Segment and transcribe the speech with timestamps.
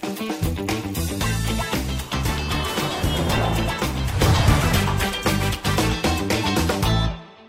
[0.00, 0.37] Thank you.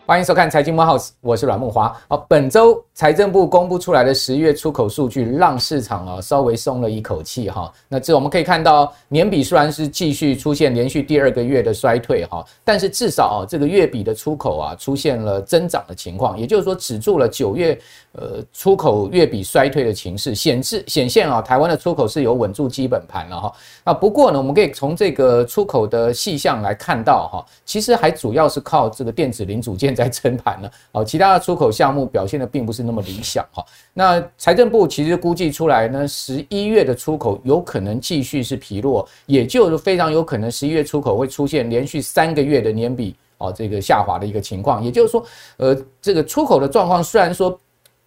[0.09, 1.95] 欢迎收看财经慕 House，我是阮梦华。
[2.07, 7.71] 好，本周财政部公布出来的十月出口数据，让市场啊稍微松了一口气哈。
[7.87, 17.79] 那这我们可以看到，年比虽然是继续出现连续第二个月的衰退哈，但是至少啊这个月比的出口啊出现了增长的情况，也就是说止住了九月
[18.13, 23.53] 呃出口月比衰退的情势，显示显现啊台湾的出口是有稳住基本盘了哈。
[23.85, 29.95] 那不过呢，我们可以从这个出口的细项来看到哈，其实还主要是靠这个电子零组件。
[29.99, 33.61] 在撑盘了，好，其他的出口项目表现的并不是那么理想哈。
[33.93, 44.81] 那财政部其实估计出来呢，十一月的出口有可能继续是疲弱，也就是非常有可能十一月出口会出现连续三个月的年比哦这个下滑的一个情况。
[44.81, 45.25] 也就是说，
[45.57, 47.59] 呃，这个出口的状况虽然说。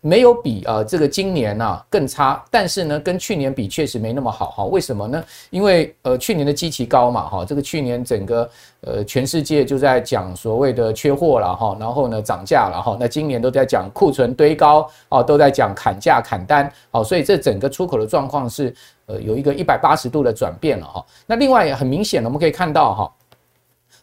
[0.04, 4.64] 没有比呃这个今年呐更差，但是呢跟去年比确实没那么好哈。
[4.64, 5.24] 为什么呢？
[5.50, 8.50] 因为呃去年的基期高嘛哈，这个去年整个
[8.80, 12.96] 呃全世界就在讲所谓的缺货了哈，然后呢涨价了哈。
[12.98, 18.74] 那今年都在讲库存堆高啊，都在讲砍价砍单，好，所以这整个出口的状况是
[19.06, 21.06] 呃有一个一百八十度的转变了哈。
[21.26, 23.12] 那另外很明显的我们可以看到哈，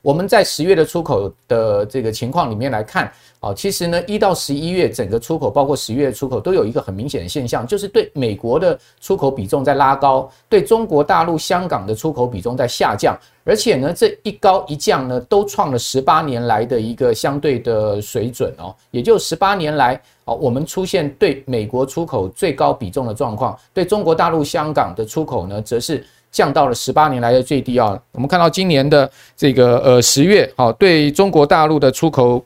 [0.01, 3.11] 我们在十月的出口的这个情况里面来看。
[3.41, 27.99] 好，其实呢，一到十一月整个出口，包括十月出口，都有一个很明显的现象，就是对美国的出口比重在拉高，对中国大陆、香港的出口比重在下降，而且呢，这一高一降呢，都创了十八年来的一个相对的水准哦，也就十八年来，哦，我们出现对美国出口最高比重的状况，对中国大陆、香港的出口呢，则是降到了十八年来的最低啊。
[28.11, 32.43] 我们看到今年的这个呃十月，好，对中国大陆的出口。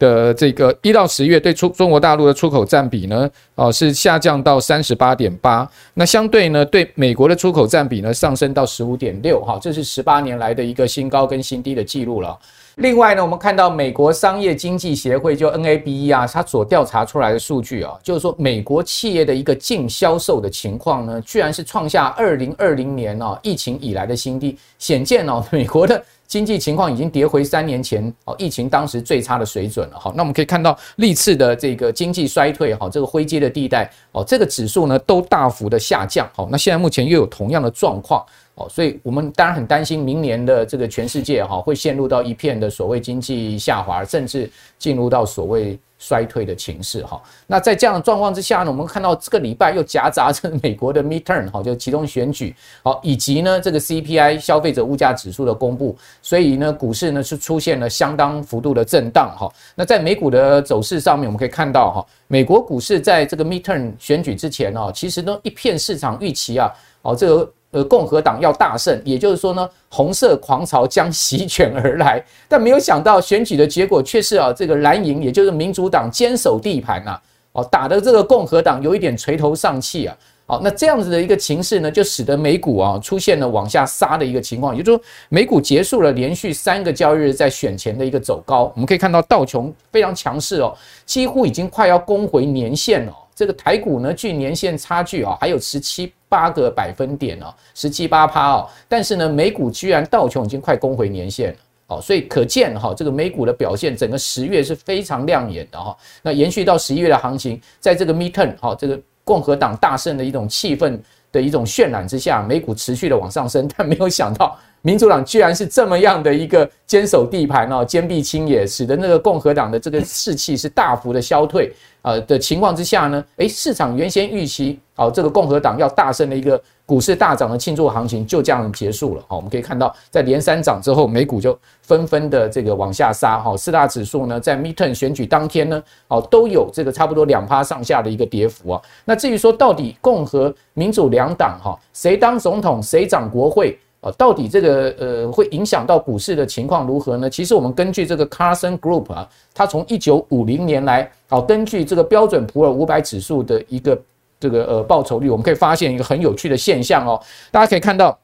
[0.00, 12.34] 的这个一到十月对出中国大陆的出口占比呢，哦是下降到三十八点八，那相对呢对美国的出口占比呢上升到十五点六，哈，这是十八年来的一个新高跟新低的记录了。
[12.76, 26.02] 另外呢，我们看到美国商业经济协会就 NABE 啊，它所调查出来的数据啊，就是说美国企业的一个净销售的情况呢，居然是创下二零二零年啊疫情以来的新低，显见哦美国的。
[26.26, 30.12] 经济情况已经跌回三年前哦，疫情当时最差的水准了哈。
[30.14, 36.30] 那我们可以看到历次的这个经济衰退哈，这个灰阶的地带哦，这个指数呢都大幅的下降。
[36.36, 38.24] 好，那现在目前又有同样的状况
[38.68, 45.78] 所以我们当然很担心明年的这个全世界哈会陷入到一片的所谓经济下滑，甚至进入到所谓。
[46.02, 59.52] 衰退的情势哈，那在这样的状况之下呢，我们看到这个礼拜又夹杂着美国的 midterm 哈，就其中选举好，以及呢这个 CPI 消费者物价指数的公布，所以呢股市呢是出现了相当幅度的震荡哈。
[59.74, 66.72] 那在美股的走势上面，我们可以看到哈，美国股市在这个 midterm 选举之前哦，其实都一片市场预期啊，
[67.02, 67.52] 哦这个。
[67.72, 72.20] 呃，共和党要大胜，也就是说呢，红色狂潮将席卷而来。
[72.48, 77.16] 但没有想到选举的结果却是啊，这个蓝营，也就是民主党坚守地盘呐，
[77.52, 80.16] 哦，打的这个共和党有一点垂头丧气啊。
[80.46, 88.64] 好，那这样子的一个情势呢，就使得美股啊出现了往下杀的一个情况，也就是说，美股结束了连续三个交易日在选前的一个走高。
[88.74, 90.76] 我们可以看到道琼非常强势哦，
[91.06, 93.12] 几乎已经快要攻回年线了。
[93.40, 98.68] 这个台股呢，距年线差距啊还有十七八个百分点哦，十七八趴哦。
[98.86, 105.96] 但是呢，美股居然道琼已经快攻回年线了，哦，所以可见哈，这个美股的表现，整个十月是非常亮眼的哈。
[106.20, 111.00] 那延续到十一月的行情，在这个 midterm 哈，这个共和党大胜的一种气氛
[111.32, 114.54] 的一种渲染之下，美股持续的往上升，但没有想到。
[114.82, 129.22] 民主党居然是这么样的一个坚守地盘哦，坚壁清野，使得那个共和党的这个士气是大幅的消退啊的情况之下呢，诶，市场原先预期哦，这个共和党要大胜的一个股市大涨的庆祝行情就这样结束了。
[129.28, 133.38] 好，我们可以看到，在连三涨之后，美股就纷纷的这个往下杀。
[133.38, 138.82] 哈，四大指数呢，在 midterm 选举当天呢，哦，都有这个差不多两趴上下的一个跌幅啊。
[139.04, 143.78] 那至于说到底共和民主两党哈，谁当总统，谁掌国会？
[144.00, 147.28] 啊，到底这个呃会影响到股市的情况如何呢？
[147.28, 154.00] 其实我们根据这个 Carson Group 啊，它从一九五零年来，好，根据这个标准普尔五百指数的一个
[154.38, 157.20] 这个呃报酬率，我们可以发现一个很有趣的现象哦，
[157.50, 158.18] 大家可以看到。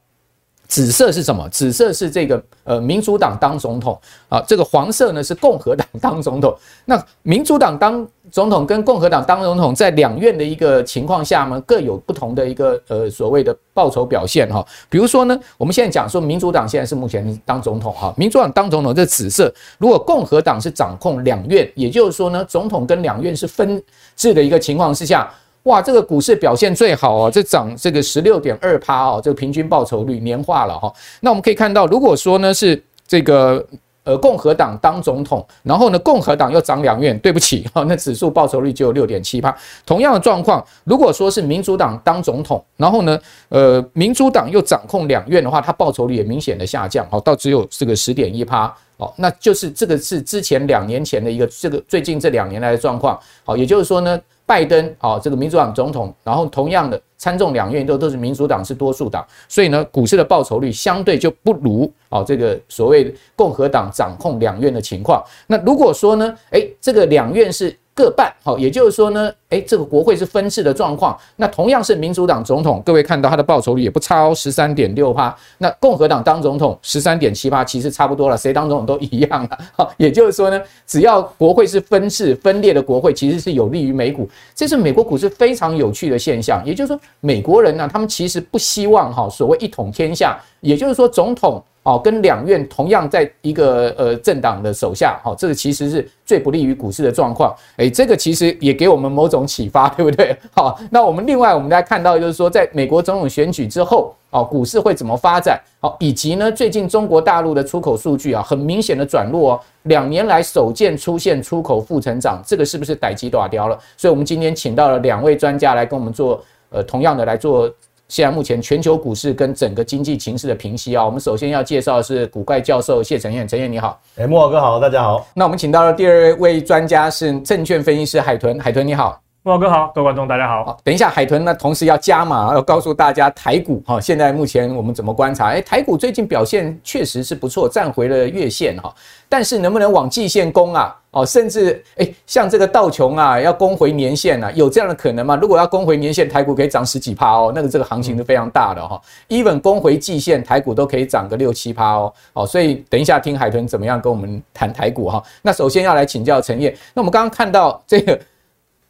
[0.69, 1.47] 紫色是什么？
[1.47, 3.97] 紫色是这个呃民主党当总统
[4.27, 6.53] 啊，这个黄色呢是共和党当总统。
[6.83, 14.65] 那民主党当总统跟共和党当总统在两院的一个情况下呢，各有不同的一个呃所谓的报酬表现哈。
[14.89, 23.81] 比如说呢，我们现在讲说民主党现在是目前当总统哈，民主党当总统这紫色，如果共和党是掌控两院，也就是说呢，总统跟两院是分
[24.15, 25.31] 治的一个情况之下。
[25.63, 30.93] 哇，这个股市表现最好哦，这涨这个十六点二趴哦，这个平均报酬率年化了哈。
[31.19, 33.65] 那我们可以看到，如果说呢是这个。
[34.07, 39.53] 呃，共和党当总统，然后呢，共和党又掌两院，对不起， 哈，那指数报酬率只有六点七趴。
[39.85, 43.19] 同样的状况，如果说是民主党当总统，然后呢，
[43.49, 54.17] 呃，民主党又掌控两院的话，它报酬率也明显的下降，好，到只有这个十点一趴，哦，那就是这个是之前两年前的一个这个最近这两年来的状况，好，也就是说呢。
[54.47, 65.23] 拜登啊，这个民主党总统，然后同样的参众两院都都是民主党是多数党，所以呢，股市的报酬率相对就不如啊这个所谓共和党掌控两院的情况。
[65.47, 67.75] 那如果说呢，诶，这个两院是。
[67.97, 71.17] 各半，好，也就是说呢，诶，这个国会是分治的状况。
[71.37, 75.35] 那同样是民主党总统，各位看到他的报酬率也不超，十三点六趴。
[75.57, 79.57] 那共和党当总统十三点七趴，其实差不多了，谁当总统都一样了。
[79.75, 84.29] 好，也就是说呢，只要国会是分治分裂的国会，其实是有利于美股。
[84.53, 86.63] 这是美国股市非常有趣的现象。
[86.63, 91.59] 也就是说，美国人呢，他们其实不希望哈所谓一统天下，也就是说总统。
[91.87, 97.55] 哦，跟两院同样在一个呃政党的手下，好，这个其实是最不利于股市的状况。
[97.77, 100.35] 诶，这个其实也给我们某种启发，对不对？
[100.53, 105.57] 好，那我们另外我们来看到就是说，在美国总统选举之后，哦，股市会怎么发展？
[105.79, 113.79] 好，以及呢，最近中国大陆的出口数据啊，很明显的转弱哦，两年来首见出现出口负成长，这个是不是逮鸡打雕了？
[113.95, 117.73] 所以我们今天请到了两位专家来跟我们做呃同样的来做。
[118.09, 125.27] 现在目前全球股市跟整个经济情势的平息啊，我们首先要介绍的是古怪教授谢晨彦，承彦你好，哎，莫老哥好，大家好。
[125.33, 129.21] 那我们请到的第二位专家是证券分析师海豚，海豚你好。
[129.43, 130.63] 莫老哥好，各位观众大家好。
[130.63, 135.47] 好，等一下，海豚呢，同时要加码，要告诉大家台股哈，现在目前我们怎么观察？
[135.47, 138.93] 哎，台股最近表现确实是不错，站回了月线哈，
[139.27, 140.95] 但是能不能往季线攻啊？
[141.21, 145.35] 哦，甚至哎，像这个道琼啊，要攻回年线啊，有这样的可能吗？
[145.35, 149.01] 如果要攻回年线，台股可以涨十几趴哦，那个这个行情是非常大的哈。
[149.29, 152.13] even 攻回季线，台股都可以涨个六七趴哦。
[152.33, 155.23] 哦，所以等一下听海豚怎么样跟我们谈台股哈。
[155.41, 158.19] 那首先要来请教晨彦，那我们刚刚看到这个。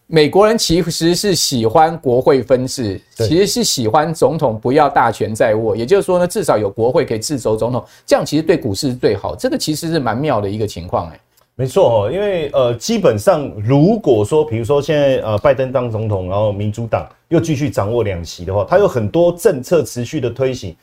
[0.09, 9.35] 美国人其实是喜欢国会分治，其实是喜欢总统不要大权在握，也就是说呢，至少有国会可以制肘总统，这样其实对股市是最好。
[9.35, 11.19] 这个其实是蛮妙的一个情况，哎，
[11.57, 20.75] 没错哦，因为呃，基本上如果说，比如说现在呃，拜登当总统，然后民主党又继续掌握两席的话，他有很多政策持续的推行，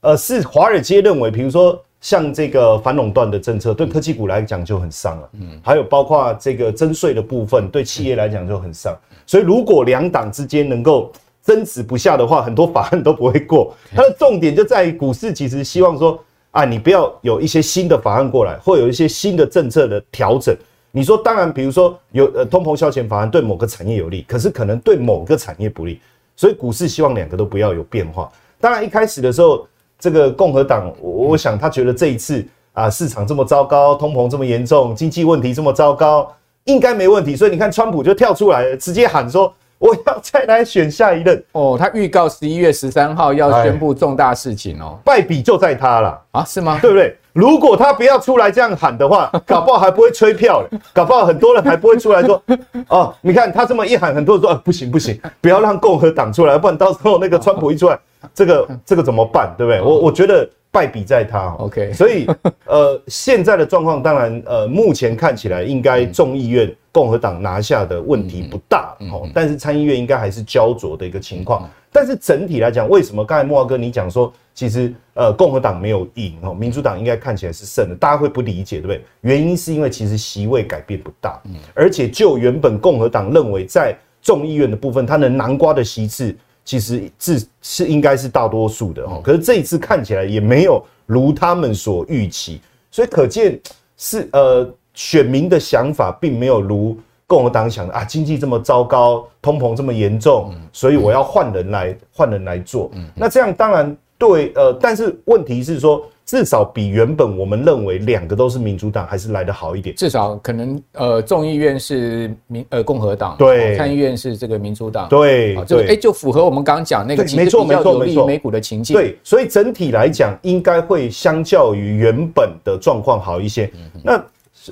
[0.00, 1.80] 呃，是华尔街认为，比如说。
[2.00, 5.30] 像这个反垄断的政策，对科技股来讲就很伤了。
[5.40, 8.94] 嗯，还有包括这个征税的部分，对企业来讲就很伤。
[9.24, 11.10] 所以如果两党之间能够
[11.42, 13.74] 争执不下的话，很多法案都不会过。
[13.96, 16.22] 它的重点就在于股市，其实希望说
[16.54, 20.56] 啊，你不要有一些新的法案过来，或有一些新的政策的调整。
[20.90, 26.00] 你说，当然，比如说有呃通膨消遣法案对某个产业有利，可是可能对某个产业不利。
[26.36, 28.30] 所以股市希望两个都不要有变化。
[28.60, 29.66] 当然一开始的时候。
[29.96, 36.30] 这个共和党，我想他觉得这一次啊，市场这么糟糕，通膨这么严重，经济问题这么糟糕，
[36.64, 37.34] 应该没问题。
[37.34, 46.44] 所以你看，川普就跳出来，直接喊说：“我要再来选下一任。”哦，他预告十一月十三号要宣布重大事情哦，败笔就在他了啊？
[46.44, 46.78] 是吗？
[46.80, 47.16] 对不对？
[47.32, 52.40] 如果他不要出来这样喊的话， 搞不好还不会吹票嘞，搞不好很多人还不会出来说
[52.88, 57.98] ：“哦，你看他这么一喊，很多人说啊，不行不行，不要让共和党出来，不然到时候那个川普一出来。”
[58.34, 59.52] 这个这个怎么办？
[59.58, 59.82] 对不对？
[59.82, 61.54] 我我觉得败笔在他。
[61.60, 62.26] OK， 所以
[62.66, 71.70] 呃，现在的状况当然呃，目前看起来应该众议院共和党拿下的问题不大哦，但是参议院应该还是焦灼的一个情况。
[71.92, 79.04] 但是整体来讲，为什么刚才莫华哥你讲说，其实呃共和党没有赢哦，民主党应该看起来是胜的，大家会不理解对不对？
[79.20, 81.40] 原因是因为其实席位改变不大，
[81.72, 86.36] 而且就原本共和党认为在众议院的部分，他能南瓜的席次。
[86.64, 93.60] 其实是是应该是大多数的哈，可是这一次看起来也没有如他们所预期，所以可见
[93.96, 106.04] 是呃选民的想法并没有如共和党想的啊，经济这么糟糕，通膨这么严重，所以我要换人来换人来做，那这样当然对呃，但是问题是说。
[106.26, 109.94] 至少比原本我们认为两个都是民主党还是来得好一点。
[109.94, 118.96] 至少可能呃众议院是民呃共和党，对，参议院是这个民主党，对，这个哎就符合我们刚刚讲那个没错没错有利于美股的情境。
[118.96, 123.70] 对，所以整体来讲应该会相较于原本的状况好一些。
[124.02, 124.18] 那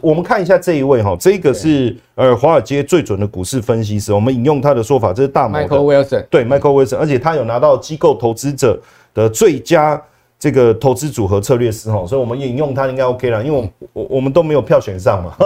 [0.01, 8.81] 我们看一下这一位哈，这个是呃华尔街最准的股市分析师，我们引用他的说法，这是大摩 Michael Wilson，对 Michael Wilson，而且他有拿到机构投资者
[9.13, 10.03] 的最佳。
[10.43, 15.37] 这个投资组合策略师哈，所以我们引用他应该 OK 了，因为我我我们都没有票选上嘛。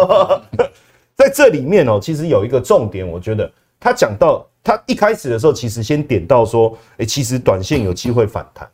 [1.14, 8.66] 在这里面哦，其实有一个重点，我觉得他讲到他一开始的时候其实先点到说，哎、欸，其实短线有机会反弹，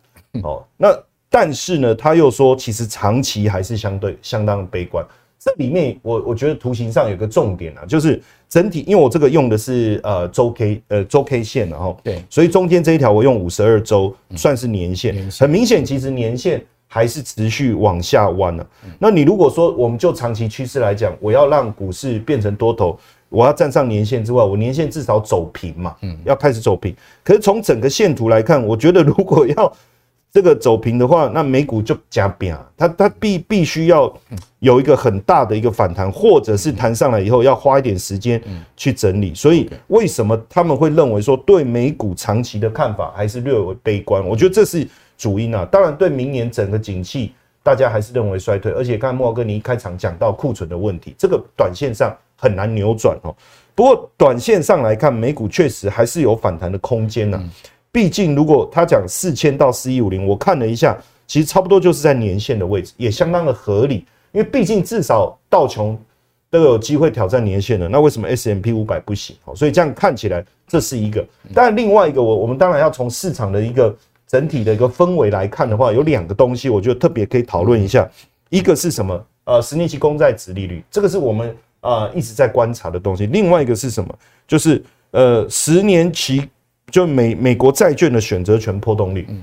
[0.45, 0.97] 哦，那
[1.29, 5.05] 但是呢，他又说其实长期还是相对相当悲观。
[5.45, 18.65] 这里面我我觉得图形上有个重点啊，就是整体，因为我这个用的是呃周 K 呃周 K 线，然后对，所以中间这一条我用五十二周算是年线，很明显其实年线还是持续往下弯了。
[19.01, 22.97] 那你如果说我们就长期趋势来讲，我要让股市变成多头，
[23.29, 26.95] 我要站上年线之外，我年线至少走平嘛，嗯，要开始走平。
[27.25, 29.73] 可是从整个线图来看，我觉得如果要
[30.33, 34.11] 这个走平的话，那美股就加变啊，它它必必须要
[34.61, 38.43] 有一个很大的一个反弹，或者是弹上来以后要花一点时间
[38.75, 39.35] 去整理。
[39.35, 44.27] 所以为什么他们会认为说对美股长期的看法还是略为悲观？
[44.27, 45.67] 我觉得这是主因啊。
[45.71, 48.73] 当然，对明年整个景气，大家还是认为衰退。
[48.73, 53.37] 而且刚才慕驊哥你一开场讲到库存的问题，这个短线上很难扭转哦。
[53.75, 57.51] 不过短线上来看，美股确实还是有反弹的空间呢。
[57.93, 60.97] 毕竟，如果他讲四千到四一五零，我看了一下，
[61.27, 64.07] 其实差不多就是在年线的位置，也相当的合理。
[64.33, 65.97] 因为毕竟至少道琼
[66.49, 69.37] 都有机会挑战年线了，那为什么 S M P 五百不行？
[69.55, 71.23] 所以这样看起来，这是一个。
[71.53, 73.95] 但另外一个，我我们当然要从市场的一个
[74.27, 78.09] 整体的一个氛围来看的话，有两个东西，我觉得特别可以讨论一下。
[78.49, 79.27] 一个是什么？
[79.45, 83.27] 呃，十年期公债殖利率，这个是我们呃一直在观察的东西。
[83.27, 84.19] 另外一个是什么？
[84.49, 86.49] 就是呃十年期。
[86.93, 89.43] 就美美国债券的选择权波动率，嗯，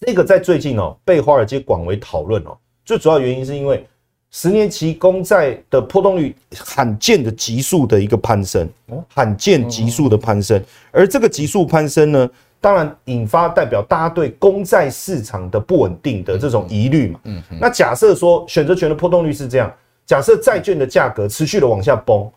[0.00, 2.56] 这个在最近哦被华尔街广为讨论哦。
[2.84, 3.84] 最主要原因是因为
[4.30, 8.68] 十年期公债的波动率罕见的急速的一个攀升，
[9.08, 10.62] 罕见急速的攀升。
[10.92, 17.20] 而这个急速攀升呢，当然引发代表大家对公债市场的不稳定的这种疑虑嘛。
[17.24, 19.70] 嗯，那假设说选择权的波动率是这样，
[20.06, 22.30] 假设债券的价格持续的往下崩，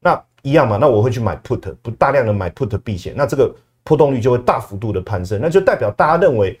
[0.00, 3.50] 那一样嘛，那我会去买 put，不大量的买 put 避险，那这个。
[3.90, 6.56] 波动率就会大幅度的攀升，那就代表大家认为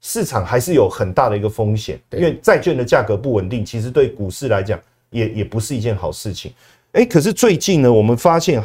[0.00, 6.50] 市场还是有很大的一个风险，因为债券的价格不稳定，其实对股市来讲也也不是一件好事情。
[6.92, 8.62] 哎，可是最近呢，我们发现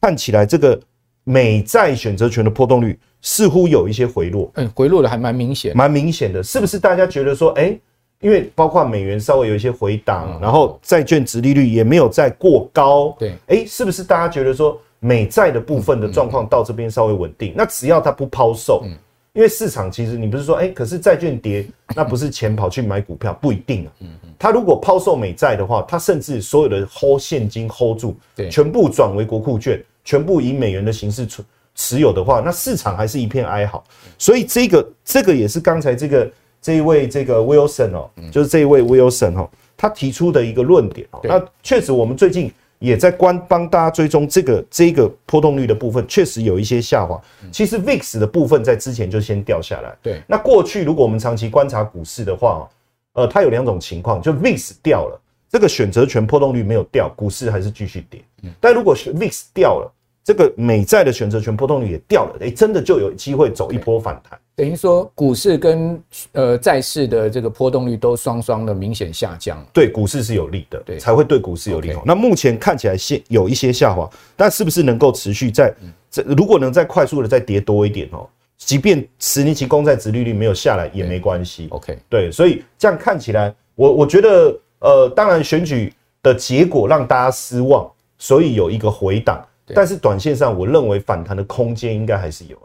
[0.00, 0.80] 看起来这个
[1.24, 6.78] 美债选择权的波动率似乎有一些回落，嗯，回落的还蛮明显，蛮明显的，是不是？
[6.78, 7.76] 大家觉得说，哎，
[8.20, 14.04] 因为包括美元稍微有一些回档，然后债券值利率也没有再过高，对，哎，是不是？
[14.04, 14.80] 大家觉得说？
[15.00, 18.84] 美债的部分的状况到这边稍微稳定，那只要它不抛售，
[19.32, 21.66] 因为市场其实你不是说，哎，可是债券跌，
[21.96, 23.92] 那不是钱跑去买股票，不一定啊。
[24.38, 28.14] 它如果抛售美债的话，它甚至所有的 hold 现金 hold 住，
[28.50, 31.42] 全部转为国库券，全部以美元的形式持
[31.74, 33.82] 持有的话，那市场还是一片哀嚎。
[34.18, 36.30] 所以这个这个也是刚才这个
[36.60, 41.20] 这一位这个 Wilson 哦，就是这一位 Wilson 哦，他提出的一个论点哦。
[41.22, 42.52] 那确实我们最近。
[42.80, 47.20] 也在关帮大家追踪这个这个波动率的部分，确实有一些下滑。
[47.52, 49.96] 其实 VIX 的部分在之前就先掉下来。
[50.02, 52.68] 对，那过去如果我们长期观察股市的话，
[53.12, 58.20] 呃，它有两种情况，就 VIX 掉了，这个选择权波动率没有掉，股市还是继续跌。
[58.58, 59.92] 但如果 VIX 掉了，
[60.24, 64.38] 这个美债的选择权波动率也掉了，诶，真的就有机会走一波反弹。
[64.60, 65.98] 等于说，股市跟
[66.32, 71.90] 呃债市的这个波动率都双双的明显下降，对股市是有利的，对，才会对股市有利。
[71.92, 72.02] Okay.
[72.04, 75.74] 那目前看起来现有一些下滑，但是不是能够持续在
[76.10, 76.20] 这？
[76.36, 81.66] 如果能再快速的再跌多一点哦，即便十年期公债殖利率没有下来也没关系。
[81.70, 85.90] OK，对，所以这样看起来，我我觉得呃，当然选举
[86.22, 89.42] 的结果让大家失望，所以有一个回档，
[89.74, 92.58] 但是短线上我认为反弹的空间应该还是有。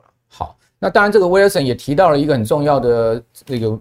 [0.85, 3.79] 那当然，这个威尔森也提到了一个很重要的那个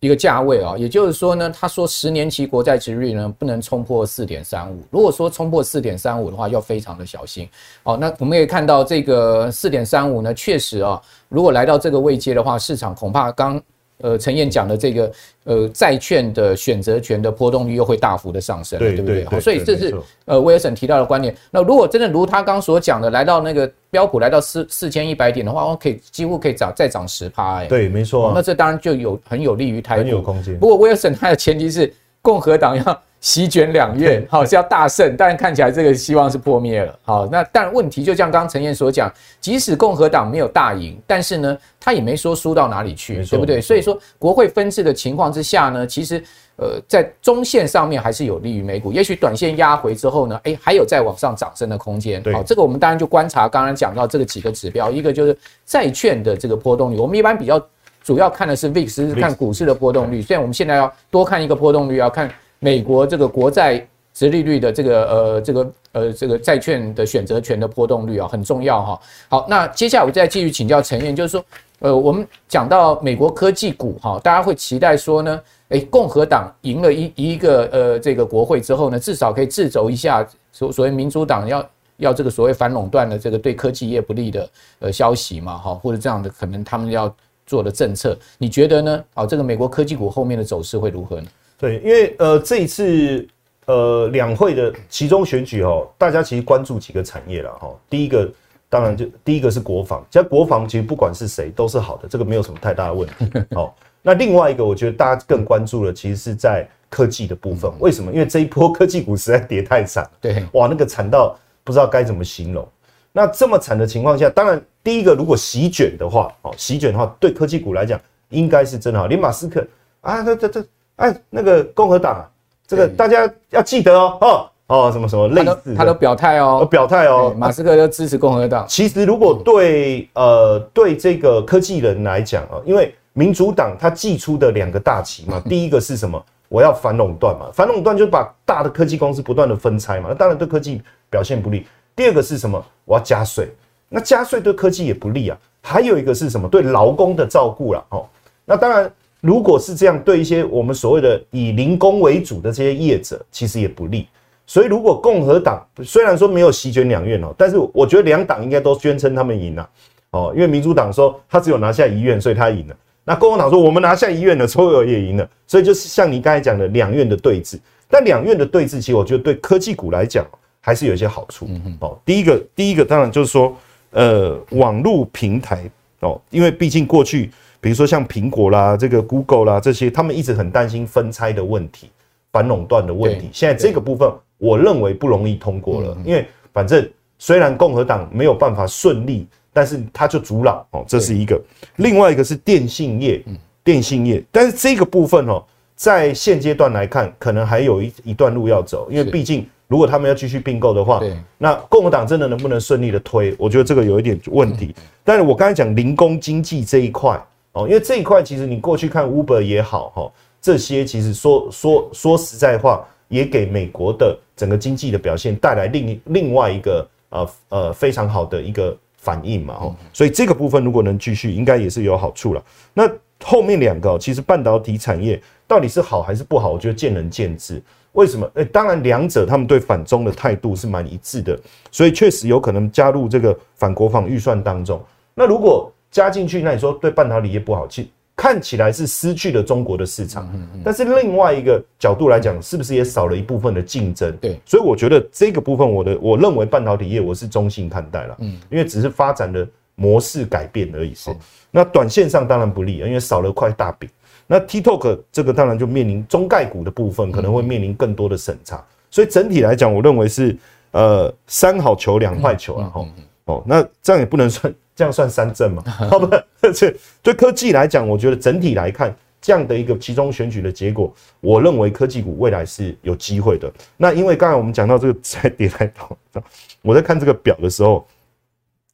[0.00, 7.46] 一个价位啊，也就是说呢，他说十年期国债值率呢不能冲破四点三五，如果说冲破四点三五的话，要非常的小心。
[7.82, 10.98] 哦，那我们可以看到这个四点三五呢，确实啊，
[11.28, 13.62] 如果来到这个位阶的话，市场恐怕刚。
[14.02, 15.12] 呃，陈燕讲的这个
[15.44, 19.24] 呃债券的选择权的波动率又会大幅的上升，对不对？
[19.24, 19.94] 好，所以这是
[20.26, 21.34] 呃威尔森提到的观点。
[21.50, 28.32] 那如果真的如他刚所讲的，来到那个标普来到四四千一百点的话，我可以几乎可以涨再涨十趴，哎，对，没错。
[28.34, 30.58] 那这当然就有很有利于台股，很有空间。
[30.58, 33.02] 不过威尔森他的前提是共和党要。
[33.26, 36.96] 席卷两院，好是要大胜，但看起来这个希望是破灭了。
[37.02, 43.60] 好，那但问题就像刚刚陈彦所讲，即使共和党没有大赢，但是呢，他也没说输到哪里去，对不对？
[43.60, 46.22] 所以说国会分治的情况之下呢，其实
[46.54, 48.92] 呃，在中线上面还是有利于美股。
[48.92, 52.22] 也许短线压回之后呢，哎，还有再往上涨升的空间。
[52.32, 57.60] 好，这个我们当然就观察刚刚讲到这个几个指标，一个就是债券的这个波动率，我们一般比较
[58.04, 60.22] 主要看的是 VIX，是看股市的波动率。
[60.22, 62.30] 虽然我们现在要多看一个波动率，要看。
[62.58, 69.00] 美国这个国债殖利率的这个呃这个呃这个债券的选择权的波动率啊，很重要哈。
[69.28, 71.44] 好，那接下来我再继续请教陈燕，就是说，
[71.80, 84.48] 呃，我们讲到美国科技股哈，大家会期待说呢，诶，共和党赢了一一个呃这个国会之后呢，至少可以掣肘一下所所谓民主党要要这个所谓反垄断的这个对科技业不利的
[84.78, 87.14] 呃消息嘛哈，或者这样的可能他们要
[87.46, 89.04] 做的政策，你觉得呢？
[89.14, 91.26] 好，这个美国科技股后面的走势会如何呢？
[91.58, 93.26] 对，因为呃这一次
[93.64, 97.74] 呃两会的其中选举哦，大家其实关注几个产业了哈。
[97.88, 98.30] 第一个
[98.68, 103.32] 当然就第一个是国防，其实国防其实不管是谁都是好的，这个没有什么太大的问题。
[103.56, 107.72] 好，那另外一个我觉得大家更关注的其实是在科技的部分。
[107.80, 108.12] 为什么？
[108.12, 111.34] 因为这一波科技股实在跌太惨，对，哇，那个惨到
[111.64, 112.68] 不知道该怎么形容。
[113.12, 117.98] 那这么惨的情况下，当然第一个如果席卷的话，哦，席卷的话对科技股来讲
[118.28, 119.06] 应该是真好。
[119.06, 119.66] 连马斯克
[120.02, 120.66] 啊，这这这。
[120.96, 122.28] 哎，那个共和党啊，
[122.66, 128.64] 这个大家要记得哦，哦哦，什么什么类似，他都表态哦，表态哦，马斯克要支持共和党。
[128.66, 136.20] 其实如果对呃对这个科技人来讲啊，因为民主党他祭出的两个大旗嘛， 第一个是什么？
[136.48, 141.66] 我要反垄断嘛，反垄断就把大的科技公司不断的分拆嘛，那当然对科技表现不利。
[141.94, 142.64] 第二个是什么？
[142.84, 143.48] 我要加税，
[143.88, 145.36] 那加税对科技也不利啊。
[145.62, 146.48] 还有一个是什么？
[146.48, 147.84] 对劳工的照顾啦。
[147.90, 148.06] 哦，
[148.46, 148.90] 那当然。
[149.26, 154.06] 如果是这样，对一些我们所谓的以零工为主的这些业者，其实也不利。
[154.46, 159.68] 所以，如果共和党虽然说没有席卷两院哦，但是我觉得两党应该都宣称他们赢了
[160.12, 162.76] 哦，因为民主党说他只有拿下一院，所以他赢了。
[163.02, 165.28] 那共和党说我们拿下一院了，所有也赢了。
[165.48, 167.58] 所以就是像你刚才讲的两院的对峙，
[167.90, 170.24] 但两院的对峙，其实我觉得对科技股来讲
[170.60, 171.48] 还是有一些好处
[171.80, 171.98] 哦。
[172.04, 173.52] 第一个，第一个当然就是说，
[173.90, 175.68] 呃，网络平台
[175.98, 177.32] 哦，因为毕竟过去。
[177.60, 181.90] 比如说像苹果啦、这个 Google 啦这些，他们一直很担心分拆的问题、
[182.32, 183.28] 反垄断的问题。
[183.32, 191.40] 现在这个部分，我认为不容易通过了，因为反正虽然共和党没有办法顺利，但是他就阻挠哦，这是一个。
[191.76, 193.22] 另外一个是电信业，
[193.64, 195.42] 电信业，但是这个部分哦，
[195.74, 199.46] 在现阶段来看，可能还有一一段路要走，因为毕竟。
[199.68, 201.02] 如果他们要继续并购的话，
[201.38, 203.34] 那共和党真的能不能顺利的推？
[203.36, 204.72] 我觉得这个有一点问题。
[205.02, 207.20] 但是我刚才讲零工经济这一块
[207.56, 219.76] 哦，因为这一块其实你过去看 Uber 也好哈，这些其实说说说实在话，也给美国的整个经济的表现带来另另外一个呃呃非常好的一个反应嘛哈。
[219.90, 222.44] 所以这个部分如果能继续，应该也是有好处了。
[222.74, 222.86] 那
[223.24, 226.50] 后面两个其实半导体产业到底是好还是不好？
[226.50, 227.62] 我觉得见仁见智。
[227.92, 228.30] 为什么？
[228.34, 231.40] 诶，当然，两者他们对反中的态度是蛮一致的，
[231.72, 234.78] 所以确实有可能加入这个反国防预算当中。
[235.14, 237.66] 那如果加进去，那你说对半导体业不好？
[237.66, 240.26] 其实看起来是失去了中国的市场，
[240.64, 244.10] 但是另外一个角度来讲，是不是也少了一部分的竞争？
[244.16, 250.94] 对，所以我觉得这个部分，我的我认为半导体业我是中性看待了，嗯，因为只是发展的模式改变而已。
[250.94, 251.14] 是，
[251.50, 253.88] 那短线上当然不利，因为少了块大饼。
[254.26, 260.36] 那 TikTok 这个当然就面临中概股的部分，可能会面临更多的审查，所以整体来讲，我认为是
[260.70, 262.86] 呃三好球两坏球啊，哈
[263.26, 266.06] 哦，那这样也不能算这样算三振嘛， 好不？
[266.52, 273.52] 这对科技来讲，我觉得整体来看这样的一个集中选举的结果，我认为科技股未来是有机会的。
[273.76, 276.22] 那因为刚才我们讲到这个在跌来倒，
[276.62, 277.84] 我在看这个表的时候。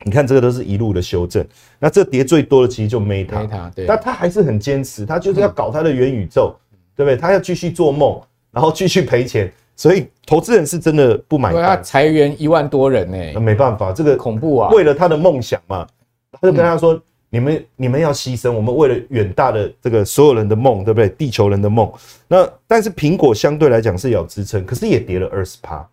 [0.04, 1.46] 你看这个都是一路的修正，
[1.78, 6.56] 那这跌最多的其实就 Meta，对，但他还是很坚持，他就是要搞他的元宇宙，
[6.96, 7.16] 对不对？
[7.16, 11.60] 他要继续做梦，然后继续赔钱，所以投资人是真的不买单。
[11.60, 14.70] 他裁员一万多人呢、欸，那没办法，这个恐怖啊！
[14.70, 15.84] 为了他的梦想嘛，
[16.30, 21.08] 他就跟他说：“你们你们要牺牲，我们为了远大的这个所有人的梦，对不对？
[21.08, 21.92] 地球人的梦。”
[22.28, 25.84] 那但是苹果相对来讲是有支撑，可是也跌了二十趴。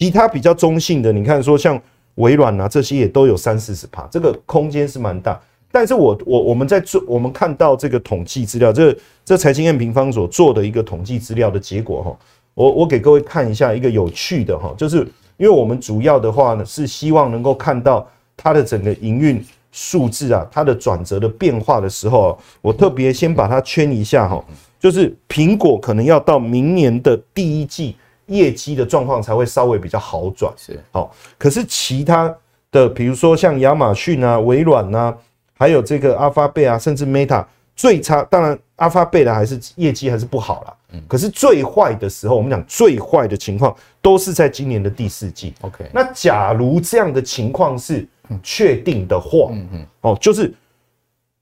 [0.00, 1.80] 其他比较中性的，你看说像。
[2.16, 5.38] 微软啊，这些也都有三四十趴，这个空间是蛮大。
[5.70, 12.18] 但是我我我们在做，我们看到这个统计资料，这这财经 M 平方所做的一个统计资料的结果哈，
[12.56, 24.42] 我我给各位看一下一个有趣的哈，就是因为我们主要的话呢是希望能够看到它的整个营运数字啊，它的转折的变化的时候，我特别先把它圈一下哈，
[24.80, 27.94] 就是苹果可能要到明年的第一季。
[28.28, 31.14] 业绩的状况才会稍微比较好转，是好。
[31.38, 32.34] 可是其他
[32.72, 35.16] 的，比如说像亚马逊啊、微软啊，
[35.56, 37.44] 还有这个阿发贝啊，甚至 Meta
[37.76, 40.74] 最差，当然阿发贝的还是业绩还是不好啦。
[40.94, 41.02] 嗯。
[41.06, 45.52] 可是最坏的时候，我们讲最坏的情况都是在今年的第四季。
[45.60, 45.84] OK。
[45.92, 48.08] 那假如这样的情况是
[48.42, 50.52] 确定的话，嗯嗯，哦，就是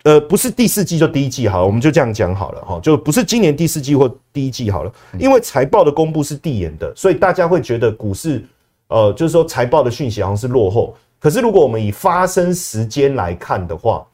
[0.03, 8.45] 呃，不是第四季就第一季好了，我们就这样讲好了哈，就不是今年第四季或第一季好了，因为财报的公布是递延的，所以大家会觉得股市，
[8.89, 10.95] 呃，就是说财报的讯息好像是落后。
[11.19, 14.07] 可是如果我们以发生时间来看的话，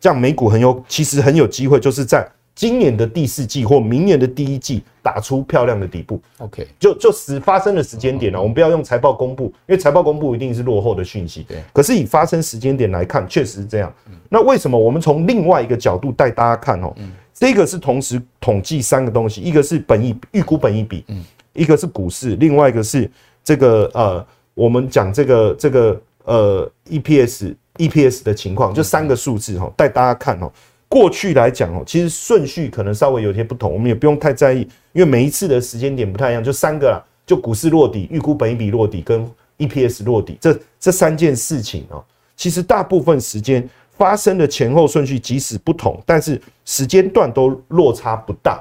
[0.00, 2.28] 这样美股很有，其实很有机会，就是在。
[2.52, 11.42] 今年的第四季或明年的第一季打出漂亮的底部，OK，就就时发生的时间点呢，我们不要用财报公布，因为财报公布一定是落后的讯息。
[11.44, 13.90] 对，可是以发生时间点来看，确实是这样。
[14.28, 16.92] 那为什么我们从另外一个角度带大家看哦？
[17.32, 23.10] 这个是同时统计三个东西，一个是本益预估本益比，嗯，一个是股市，另外一个是
[23.42, 27.54] 这个呃，我们讲这个这个呃 EPS
[27.88, 30.52] EPS 的情况，就三个数字哈，带大家看哦。
[30.88, 34.60] 过去来讲哦，其实顺序可能稍微有些不同，我们也不用太在意，
[34.92, 39.24] 因为每一次的时间点不太一样，就三个啦，就股市落底、预估本一比落底跟
[39.58, 42.04] EPS 落底这这三件事情哦，
[42.36, 43.66] 其实大部分时间
[43.96, 48.60] 发生的前后顺序即使不同，但是时间段都落差不大。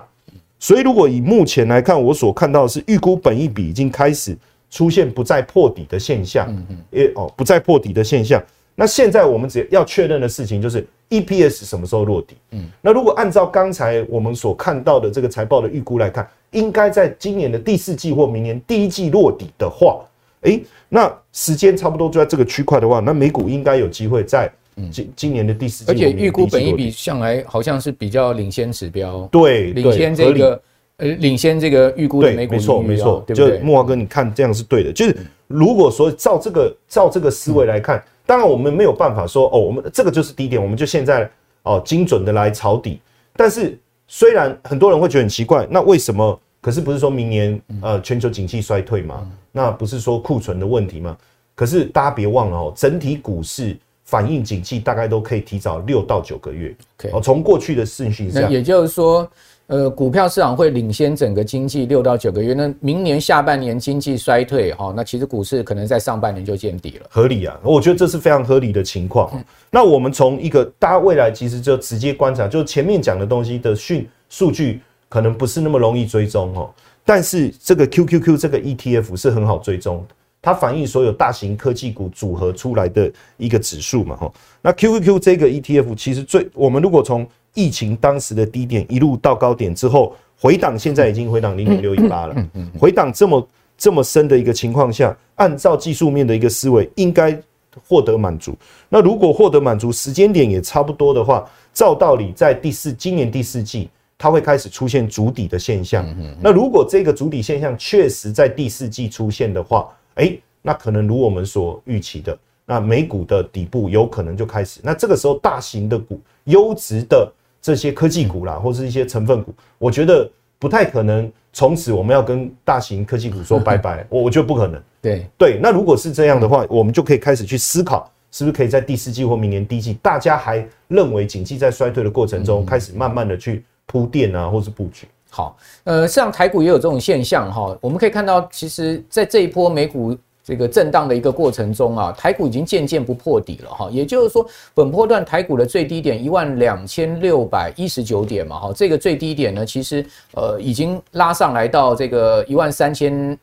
[0.59, 4.37] 所以如果以目前来看，我所看到的是预估本一比已经开始
[4.69, 6.47] 出现不再破底的现象，
[6.91, 8.39] 诶哦，不再破底的现象。
[8.79, 12.37] 那现在我们只要确认的事情就是 EPS 什么时候落底？
[12.51, 19.99] 嗯，那如果按照刚才我们所看到的这个财报的预估来看，应该在今年的第四季或明年第一季落底的话，
[20.43, 24.49] 诶，那时间差不多就在这个区块的话，那美股应该有机会在
[24.89, 30.61] 今今年的第四季，而且预估本益比向来好像是比较领先指标，对，领先这个
[30.95, 33.59] 呃领先这个预估的美股，没错没错，对不对？
[33.59, 38.01] 就莫华哥，你看这样是对的，就是如果说照这个照这个思维来看。
[38.29, 41.27] 当然，我们没有办法说哦，我们这个就是低点，我们就现在
[41.63, 43.01] 哦精准的来抄底。
[43.35, 43.75] 但是，
[44.07, 46.39] 虽然很多人会觉得很奇怪，那为什么？
[46.61, 49.27] 可是不是说明年呃全球景气衰退嘛？
[49.51, 51.17] 那不是说库存的问题吗？
[51.55, 56.75] 可是大家别忘了哦，整体股市反映景气大概都可以提早六到九个月。
[57.11, 59.27] 哦，从过去的顺序上，也就是说。
[59.69, 62.55] 呃，股票市场会领先整个经济六到九个月。
[62.55, 67.05] 那明年下半年经济衰退，哈，那其实股市可能在上半年就见底了。
[67.07, 69.31] 合理啊，我觉得这是非常合理的情况。
[69.69, 76.73] 那我们从一个大家未来其实就直接观察，就前面讲的东西的讯数据可能不是那么容易追踪哦。
[77.05, 80.03] 但是这个 QQQ 这个 ETF 是很好追踪，
[80.41, 84.33] 它反映所有大型科技股组合出来的一个指数嘛，哈。
[84.63, 92.35] 那 QQQ 这个 ETF 其实最，我们如果从疫情当时的低点一路到高点之后回档，现在已经回档零点六一八了。
[92.79, 97.37] 回档这么这么深的一个情况下，按照技术面的一个思维，应该
[97.85, 98.55] 获得满足。
[98.87, 106.05] 那如果获得满足，时间点也差不多的话，照道理在第四今年第四季，它会开始出现筑底的现象。
[106.41, 114.79] 那如果这个主底现象确实在第四季出现的话，诶，那可能如我们所预期的，那美股的底部有可能就开始。
[114.83, 117.29] 那这个时候，大型的股、优质的。
[117.61, 124.81] 这些科技股啦，或是一些成分股，我觉得不太可能从此我们要跟大型科技股说拜 拜，我我觉得不可能。
[125.01, 135.07] 对对，那如果是这样的话，我们就可以开始去思考，是不是可以在第四季或明年第一季，大家还认为景气在衰退的过程中，开始慢慢的去铺垫啊，或是布局。
[135.29, 140.17] 好，呃，像台股也有这种现象哈，我们可以看到，其实在这一波美股。
[140.49, 153.37] 这个震荡的一个过程中啊，台股已经渐渐不破底了哈，也就是说，本波段台股的最低点一万两千六百一十九点嘛哈，这个最低点呢，其实呃已经拉上来到这个一万三千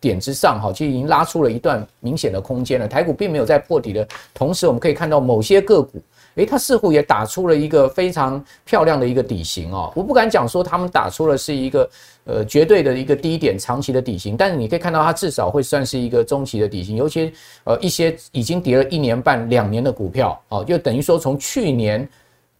[0.00, 2.88] 点之上哈，其实已经拉出了一段明显的空间了。
[2.88, 6.02] 台股并没有在破底的同时，我们可以看到某些个股。
[6.38, 9.92] 诶，它似乎也打出了一个非常漂亮的一个底型哦。
[9.94, 11.90] 我不敢讲说他们打出了是一个
[12.24, 16.96] 呃绝对的一个低点长期的底型，但是你可以看到它至少会算是一个中期的底型。
[16.96, 17.32] 尤其
[17.64, 22.08] 呃一些已经跌了一年半、两年的股票哦，就等于说从去年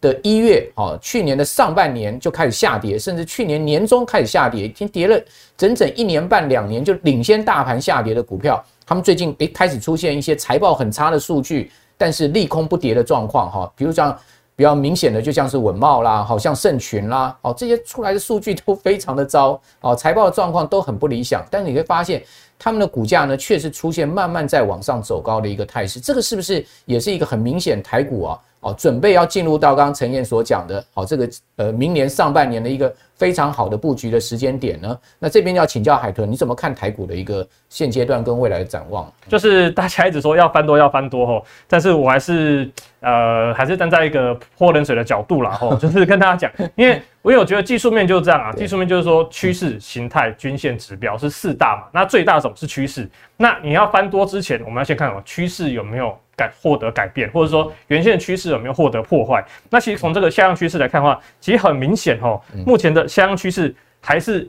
[0.01, 5.21] 的一月哦，去年的上半年就开始下跌，甚至去年年中开始下跌，已经跌了
[5.57, 11.71] 整整一年半、两年，就领先大盘下跌的股票，他们最近诶开始出现一些财报很差的数据。
[11.99, 14.17] 但是利空不跌的状况哈，比如像
[14.57, 21.45] 比较明显的，就像是稳懋啦，好像盛群啦，哦，这些出来的数据都非常的糟，哦，财报的状况都很不理想。
[21.51, 22.23] 但是你会发现，
[22.59, 26.01] 他们的股价呢，确实出现慢慢在往上走高的一个态势。
[26.01, 28.39] 这个是不是也是一个很明显抬股啊？
[28.61, 34.99] 哦，准备要进入到刚刚陈燕所讲的，好，这个呃，明年上半年的一个非常好的布局的时间点呢？
[35.19, 39.11] 那这边要请教海豚，你怎么看台股的一个现阶段跟未来的展望？
[39.29, 42.69] 就是大家一直说要翻多要翻多吼，但是我还是
[43.01, 53.09] 呃，还是站在一个泼冷水的角度啦吼， 就是跟大家讲，因为我有觉得技术面就是这样啊，技术面就是说趋势、形态、均线、指标是四大嘛，那最大什么是趋势？
[53.37, 56.13] 那你要翻多之前，我们要先看什么，趋势有没有。
[56.39, 59.45] 改获得改变，或者说原先的趋势有没有获得破坏？
[59.69, 64.49] 那其实从这个下降趋势来看的话，其实很明显哦，目前的下降趋势还是。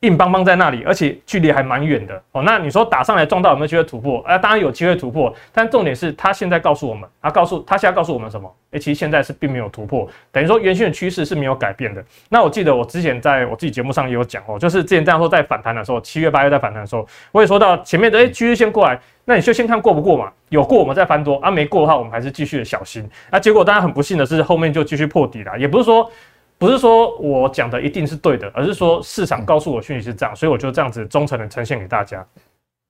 [0.00, 2.42] 硬邦邦在那里，而且距离还蛮远的哦。
[2.42, 4.22] 那你说打上来撞到有没有机会突破？
[4.22, 8.48] 啊，当然有机会突破，但重点是他现在告诉我们，他告诉他现在告诉我们什么？
[8.70, 12.04] 诶，其实现在是并没有突破，等于说原先的趋势是没有改变的。
[12.28, 23.04] 那我记得我之前在我自己节目上也有讲哦，就是之前这样说在反弹的时候，七月八月在反弹的时候，我也说到前面的诶趋势线过来，那你就先看过不过嘛，有过我们再翻多啊，没过的话我们还是继续的小心。
[23.30, 26.08] 啊，结果当然很不幸的是后面就继续破底了，也不是说。
[26.58, 32.26] 不是说我讲的一定是对的，而是说市场告诉我讯息是这样，所以我就这样子忠诚的呈现给大家。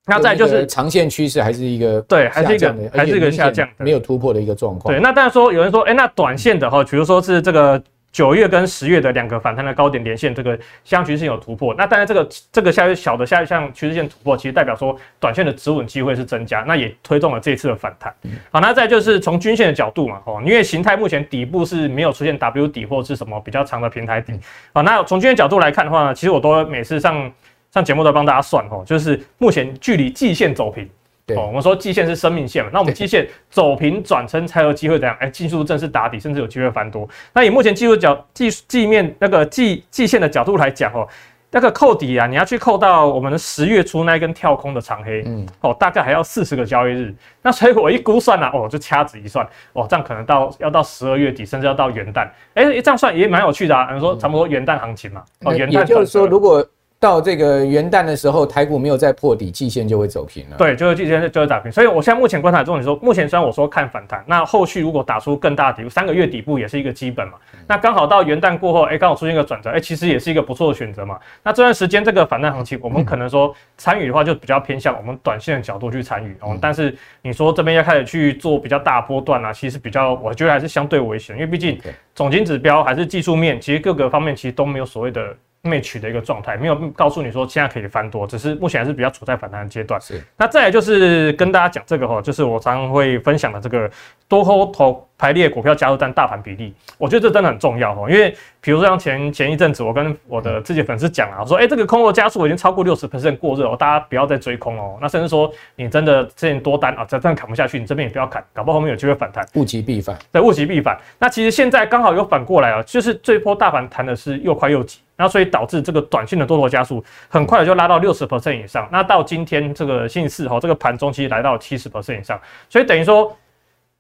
[0.07, 4.93] 那再就是长线趋势还是一个对，还是一个还是一个下降的，没有突破的一个状况。
[4.93, 7.83] 对，那当然说有人说，哎，那短线的哈，比如说是这个。
[8.11, 11.75] 九月跟十月的两个反弹的高点连线，这个下降趋势线有突破。
[11.77, 18.13] 那当然，这个这个下小的下向趋势线突破，其实代表说短线的止稳机会是增加，那也推动了这一次的反弹。
[18.51, 24.33] 好，那再就是从均线的角度嘛，哦，因为形态目前底部是没有出现 W 底或是什么比较长的平台底。
[24.73, 27.31] 好，那从均线角度来看的话呢，其实我都每次上
[27.71, 30.89] 上节目都帮大家算哦，就是目前距离季线走平。
[31.37, 35.17] 哦，我们说季线是生命线嘛，那我们季线走平转撑才有机会怎样？
[35.21, 37.09] 哎，技术正式打底，甚至有机会翻多。
[37.33, 41.07] 那以目前技术角技技面那个季季线的角度来讲哦，
[41.51, 47.15] 那个扣底啊，你要去扣到我们的十月初那一根跳空的长黑，嗯，哦，大概还要四十个交易日。
[47.41, 52.29] 那所以我一估算呢、啊，哦，就掐指一算，哦，这样可能到要到十二月底，甚至要到元旦。
[52.55, 53.93] 哎，这样算也蛮有趣的啊。
[53.95, 55.73] 你说差不多元旦行情嘛，哦，元旦。
[55.73, 56.63] 也就是说，如果
[57.01, 60.57] 到这个元旦的时候，台股没有再破底，季线就会走平了。
[60.57, 61.71] 对，就是季线就会打平。
[61.71, 67.35] 所以我现在目前观察重点说，目前虽然我说看反弹，那后续如果打出更大的底部，三个月底部也是一个基本嘛。
[67.69, 71.17] 那刚好到元旦过后，哎，刚好出现一个转折，哎，其实也是一个不错的选择嘛。
[71.45, 76.59] 那这段时间这个反弹行情，我们可能说参与的话，就比较偏向我们短线的角度去参与哦。
[76.61, 81.79] 但是你说这边要开始去做比较大波段啊，其实比较，我觉得还是相对危险，因为毕竟
[82.13, 85.33] 总经指标还是技术面，其实各个方面其实都没有所谓的。
[85.69, 90.01] Match 的一个状态，没有告诉你说现在可以翻多，只是目前还是比较处在反弹的阶段。
[90.01, 93.91] 是，那再来就是跟大家讲这个哈，就是我常常会分享的这个
[94.27, 104.99] 多空头排列股票加入单大盘比例，我觉得这真的很重要哈，因为比如说像前前一阵子我跟我的自己的粉丝讲啊，我说哎、欸、这个空头加速已经超过六十 percent 过热哦，大家不要再追空哦。
[105.01, 110.17] 那甚至说你真的之前多单啊，这真的砍不下去，你这边也不要砍，搞不好后面有机会反弹，物极必反。
[110.31, 110.99] 对，物极必反。
[111.19, 115.01] 那其实现在刚好有反过来啊，就是这波大盘弹的是又快又急。
[115.19, 118.89] 那所以导致这个短线的多头加速很快就拉到六十 percent 以上。
[118.91, 122.41] 那到今天这个星期四哈，这个盘中其实来到七十 percent 以上。
[122.71, 123.37] 所以等于说，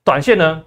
[0.04, 0.64] 短线呢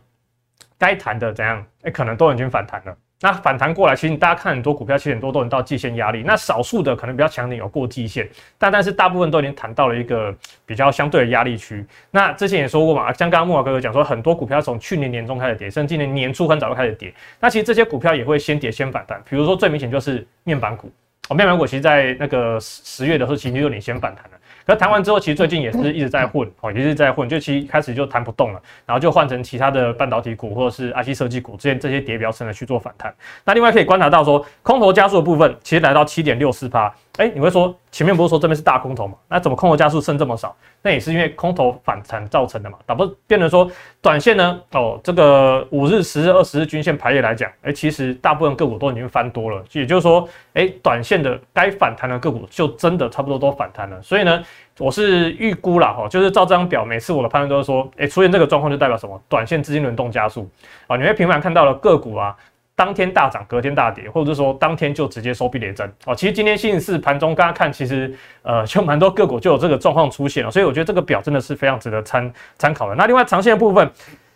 [0.78, 1.66] 该弹的怎样？
[1.84, 2.96] 哎、可能都已经反弹了。
[3.24, 6.24] 那反弹过来，其实大家看很多股票，其实很多都能到季线压力。
[6.26, 11.86] 那少数的可能比较强点有过季线，但但是大部分都已经弹到了一个比较相对的压力区。
[12.10, 17.14] 那之前也说过嘛，像刚刚慕驊哥哥讲说，很多股票从去年年中开始跌，甚至今年年初很早就开始跌。
[17.40, 19.22] 那其实这些股票也会先跌先反弹。
[19.30, 20.92] 比如说最明显就是面板股，
[21.30, 24.38] 哦，面板股其实在那个十十月的时候，其实就领先反弹了。
[24.66, 33.14] 可谈完之后，其实最近也是一直在混，哦，也是在混，就其实开始就弹不动了，然后就换成其他的半导体股或者是 IC 设计股，之前这些跌比较深的去做反弹。
[33.44, 36.94] 那另外可以观察到说，空头加速的部分其实来到七点六四趴。
[37.18, 39.16] 哎，你会说前面不是说这边是大空头嘛？
[39.28, 40.56] 那怎么空头加速剩这么少？
[40.82, 42.78] 那也是因为空头反弹造成的嘛。
[42.86, 43.70] 打不变成说
[44.02, 44.60] 短线呢？
[44.72, 49.62] 哦，这个五日、十日、二十日均线排列来讲，哎，其实大部分个股都已经翻多了。
[49.74, 54.02] 也就是说，哎，短线的该反弹的个股就真的差不多都反弹了。
[54.02, 54.41] 所以呢，
[54.78, 59.22] 我是预估了哈，就是照这张表，每次我的判断都是说，哎，出现这个状况就代表什么？
[59.30, 60.50] 短线资金轮动加速
[60.88, 60.98] 啊。
[60.98, 62.36] 你会频繁看到了个股啊。
[62.74, 66.16] 当天大涨，隔天大跌，或者是说当天就直接收避雷针哦。
[66.16, 72.96] 其实今天星期四盘中，刚刚看，其实呃，就蛮多个股就有这个状况出现了，所以我觉得这个表真的是非常值得参参考的。
[72.96, 73.88] 那另外长线的部分。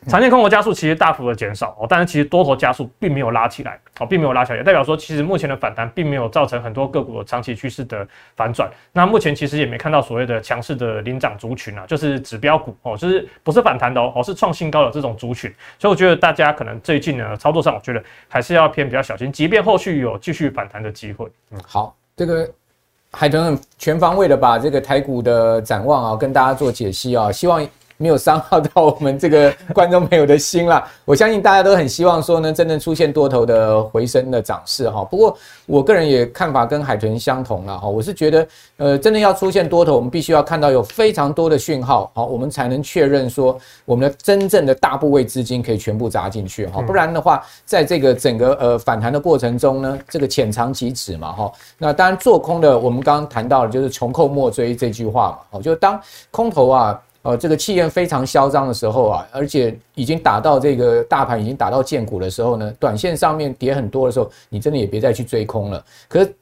[0.08, 8.70] 长线空头加速其实大幅的减少哦，但是其实多头加速并没有拉起来哦，并没有拉起来，也代表说其实目前的反弹并没有造成很多个股的长期趋势的反转。
[8.91, 15.52] 那目前其实也没看到所谓的强势的领涨族群啊，就是指标股哦，就是不是反弹的哦，是创新高的这种族群。
[15.80, 21.26] 所以我觉得大家可能最近呢操作上，我觉得还是要偏比较小心，即便后续有继续反弹的机会。
[21.52, 22.48] 嗯，好，这个
[23.12, 27.68] 海豚全方位的把这个台股的展望啊跟大家做解析啊，希望。
[27.97, 30.86] 没有伤害到我们这个观众朋友的心啦。
[31.05, 35.03] 我相信大家都很希望说呢，真正出现多头的回升的涨势哈。
[35.03, 37.88] 不过我个人也看法跟海豚相同了哈。
[37.88, 46.81] 我是觉得，呃，真的要出现多头，我们必须要看到有非常多的讯号，好，我们才能确认说我们的真正的大部位资金可以全部砸进去哈。
[46.81, 51.51] 不然的话，在这个整个呃反弹的过程中呢，这个浅尝即止嘛哈。
[51.77, 55.38] 那当然做空的，我们刚刚谈到了就是穷寇莫追这句话嘛。
[55.51, 55.99] 好，就当
[56.31, 57.01] 空头啊。
[57.26, 65.84] 呃这个气焰非常嚣张的时候啊，而且已经打到这个大盘已经打到见股的时候呢，短线上面跌很多的时候，你真的也别再去追空了。
[66.08, 66.36] 可是。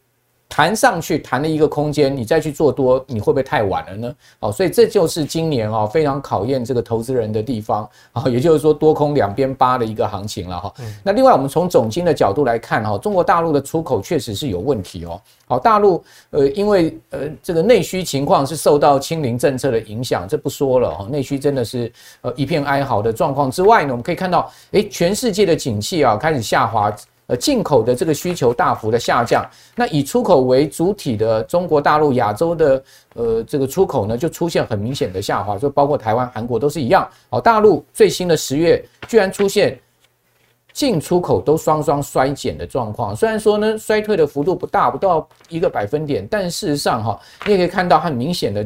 [0.56, 4.16] 弹上去，弹了一个空间，你再去做多，你会不会太晚了呢？
[4.40, 10.72] 哦，所以这就是今年啊非常考验这个投资人的地方啊， 也就是说多空两边扒的一个行情了哈。
[11.02, 15.20] 那另外我们从总金的角度来看哈，中国大陆的出口确实是有问题哦。
[15.48, 26.96] 好，大陆呃因为呃这个内需情况是受到清零政策的影响，这不说了哈，内需真的是呃一片哀嚎的状况之外呢，我们可以看到，诶，全世界的景气啊开始下滑。
[27.34, 29.44] 呃，进口的这个需求大幅的下降，
[29.76, 32.84] 那以出口为主体的中国大陆、亚洲的
[33.16, 37.10] 呃这个出口呢，就出现很明显的下滑，就包括台湾、韩国都是一样。
[37.32, 39.80] 哦，大陆最新的十月居然出现
[40.74, 48.64] 进出口都双双衰减的状况，虽然说呢衰退的幅度不大，不到一个百分点，但事实上哈，你也可以看到很明显的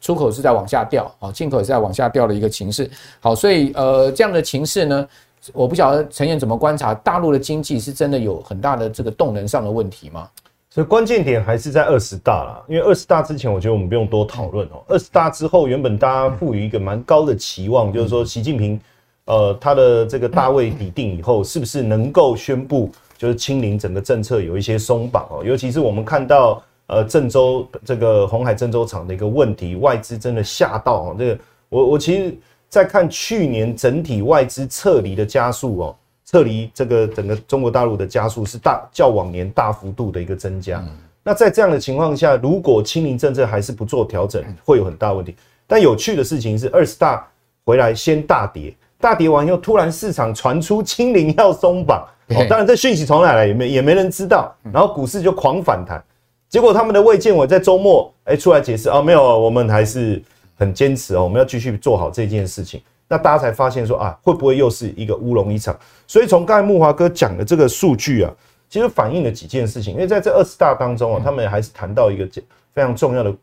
[0.00, 2.88] 出口是在往下掉，哦，进口是在往下掉的一个情势。
[3.18, 5.08] 好，所以呃这样的情势呢。
[5.52, 10.28] 我不晓得陈彦怎么观察大陆的经济是真的有很大的这个动能上的问题吗？
[10.70, 14.82] 所以关键点还是在二十大啦，因为二十大之前，我觉得我们不用多讨论哦。
[14.88, 18.80] 二十大之后，原本大家赋予一个蛮高的期望，就是说习近平，
[19.26, 25.44] 呃，他的这个大位底定以后，是不是能够宣布就是清零整个政策有一些松绑哦？
[25.44, 31.16] 尤其是我们看到呃郑州这个鸿海郑州厂的一个问题，外资真的吓到哦。
[31.16, 32.36] 这个我我其实。
[32.74, 40.84] 再看去年整体外资撤离的加速哦，撤离这个整个中国大陆的加速是大较往年大幅度的一个增加。
[41.22, 45.36] 那在这样的情况下，如果清零政策还是不做调整，会有很大问题。
[45.68, 47.24] 但有趣的事情是，二十大
[47.64, 56.02] 回来先大跌，大跌完以后，突然市场传出清零要松绑，哦，当然这讯息从哪来也没也没人知道，然后股市就狂反弹。
[56.48, 60.20] 结果他们的卫健委在周末哎出来解释啊，没有，我们还是。
[60.54, 62.80] 很坚持哦，我们要继续做好这件事情。
[63.06, 65.78] 那大家才发现说啊，会不会又是一个乌龙一场？
[66.06, 68.32] 所以从刚才木华哥讲的这个数据啊，
[68.68, 69.92] 其实反映了几件事情。
[69.92, 72.26] 因为在这二十大当中啊，他们还是谈到一个
[72.72, 73.34] 非常重要的，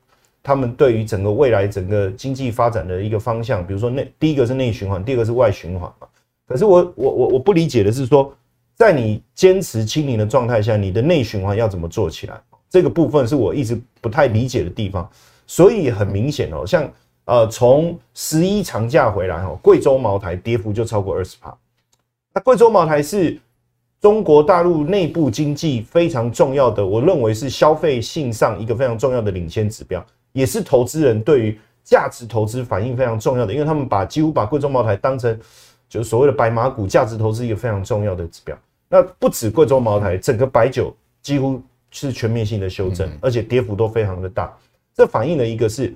[0.41, 6.07] 他们对于整个未来整个经济发展的一个方向，比如说内第一个是内循环，第二个是外循环嘛。
[6.47, 8.33] 可是我我我我不理解的是说，
[8.75, 12.41] 在你坚持清零的状态下，你的内循环要怎么做起来？
[12.67, 15.07] 这个部分是我一直不太理解的地方。
[15.45, 16.89] 所以很明显哦，像
[17.25, 21.55] 呃从十一长假回来哈，贵州茅台跌幅就超过二十趴。
[22.33, 23.39] 那贵州茅台是
[23.99, 35.37] 中国大陆内部经济非常重要的，我认为是消费性上一个非常重要的领先指标，也是投资人对于价值投资反应非常重要的，因为他们把几乎把贵州茅台当成
[35.87, 38.57] 就是所谓的白马股，价值投资一个非常重要的指标。
[38.87, 44.51] 那不止贵州茅台，整个白酒几乎是全面性的修正，而且跌幅都非常的大。
[44.95, 45.93] 这反映了一个是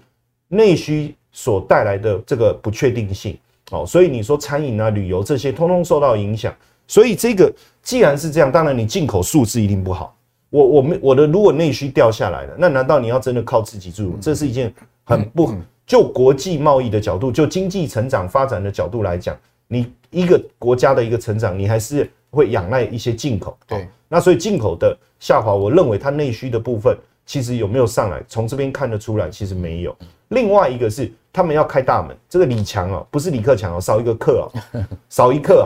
[0.56, 3.38] 内需所带来的这个不确定性，
[3.72, 6.54] 哦，所以你说餐饮啊、旅游这些通通受到影响，
[6.88, 10.16] 所以这个既然是这样，当然你进口数字一定不好。
[10.50, 14.18] 我我们我的如果内需掉下来了，那难道你要真的靠自己住？
[14.22, 15.54] 这是一件很不
[15.86, 19.38] 就国际贸易的角度，就经济成长发展的角度来讲，
[19.68, 23.58] 你一个国家的一个成长，你还是会仰赖一些进口。
[23.68, 26.98] 对，那所以进口的下滑，我认为它内需的部分。
[27.28, 28.24] 其实有没有上来？
[28.28, 29.98] 从这边看得出来，其实没有。
[30.30, 34.48] 另外一个是他们要开大门，这个李强哦，不是李克强哦，少一个克哦，
[35.10, 35.66] 少一克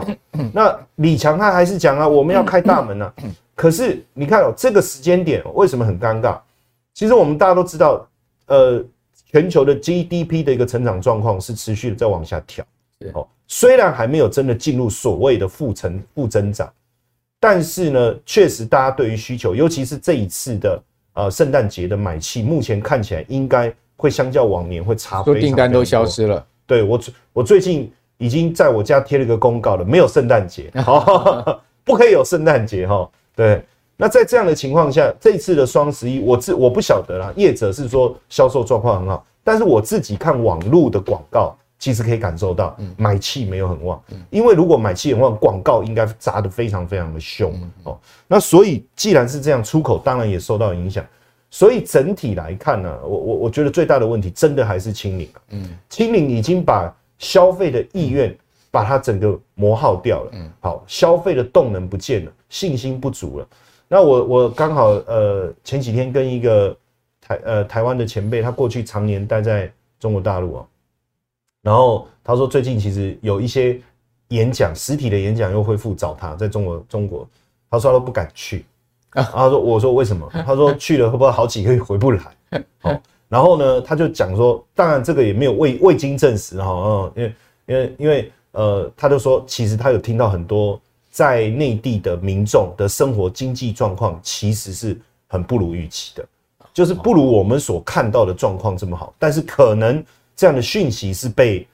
[0.52, 3.12] 那李强他还是讲啊，我们要开大门呢。
[3.54, 6.38] 可是你看哦，这个时间点为什么很尴尬？
[6.94, 8.08] 其实我们大家都知道，
[8.46, 8.84] 呃，
[9.30, 12.64] 全球的 GDP 的一个成长状况是持续的在往下调。
[13.14, 16.72] 哦，虽然还没有真的进入所谓的负成负增长，
[17.38, 20.82] 但是呢，确实大家对于需求，尤其是这一次的。
[21.14, 26.42] 呃，圣诞节的买气目前看起来应该会相较往年会差非常多，订单都消失了。
[26.66, 26.98] 对，我，
[27.34, 30.72] 我最近已经在我家贴了一个公告了，没有圣诞节，
[31.84, 33.06] 不可以有圣诞节哈。
[33.36, 33.62] 对，
[33.98, 47.52] 那在这样的情况下，这次的双十一，我自我不晓得啦，业者是说销售状况很好，但是我自己看网络的广告，其实可以感受到买气没有很旺，因为如果买气很旺，广告应该砸得非常非常的凶
[47.84, 47.98] 哦。
[48.26, 51.04] 那所以既然是这样，出口当然也受到影响。
[51.50, 55.26] 所以整体来看呢，我我我觉得最大的问题真的还是清零。
[55.32, 58.34] 啊嗯，清零已经把消费的意愿
[58.70, 60.30] 把它整个磨耗掉了。
[60.34, 63.48] 嗯，好，消费的动能不见了，信心不足了。
[63.88, 66.76] 那我我刚好呃前几天跟一个
[67.20, 70.66] 台呃台湾的前辈，他过去常年待在中国大陆啊。
[71.62, 73.78] 然后他说，最近其实有一些
[74.28, 77.28] 演讲，实体的演讲又恢复找他，在中国中国，
[77.68, 78.64] 他说他都不敢去
[79.10, 79.22] 啊。
[79.22, 80.28] 他说，我说为什么？
[80.46, 82.22] 他说去了会不会好几个月回不来？
[82.78, 87.34] 好，然后呢，他就讲说，当然这个也没有未未经证实哈，嗯，因为
[87.66, 90.80] 因为因为呃，他就说，其实他有听到很多
[91.10, 94.98] 在内地的民众的生活经济状况其实是
[95.28, 96.26] 很不如预期的，
[96.74, 100.04] 就是不如我们所看到的状况这么好，但是可能
[100.34, 101.66] 这样的讯息是被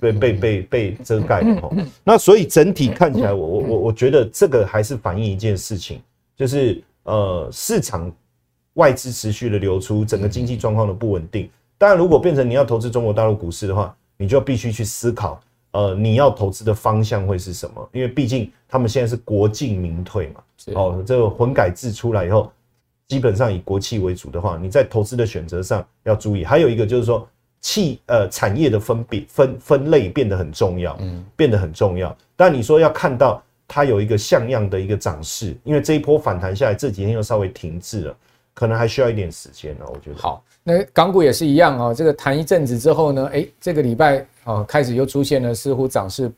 [0.00, 1.70] 被被被被遮盖的哈。
[2.02, 6.00] 那所以整体看起来，我我我我觉得这个还是反映一件事情，
[6.42, 8.12] 就是呃市场。
[8.76, 11.46] 外资持续的流出，整个经济状况的不稳定。
[11.76, 15.38] 当然，如果变成你要投资中国大陆股市的话，你就必须去思考，
[15.72, 17.86] 呃，你要投资的方向会是什么？
[17.92, 20.40] 因为毕竟他们现在是国进民退嘛。
[20.74, 22.50] 哦，这个混改制出来以后，
[23.08, 26.42] 基本上以国企为主的话，你在投资的选择上要注意。
[26.42, 27.28] 还有一个就是说，
[27.60, 32.16] 企呃产业的分比分分类变得很重要，嗯，变得很重要。
[32.34, 38.16] 但你说要看到它有一个像样的一个涨势，因为这一波反弹下来，这几天又稍微停滞了。
[38.54, 40.18] 可能还需要一点时间呢，我觉得。
[40.18, 41.94] 好，那港股也是一样哦。
[41.94, 46.30] 这个弹一阵子之后呢，哎，这个礼拜哦开始又出现了似乎涨势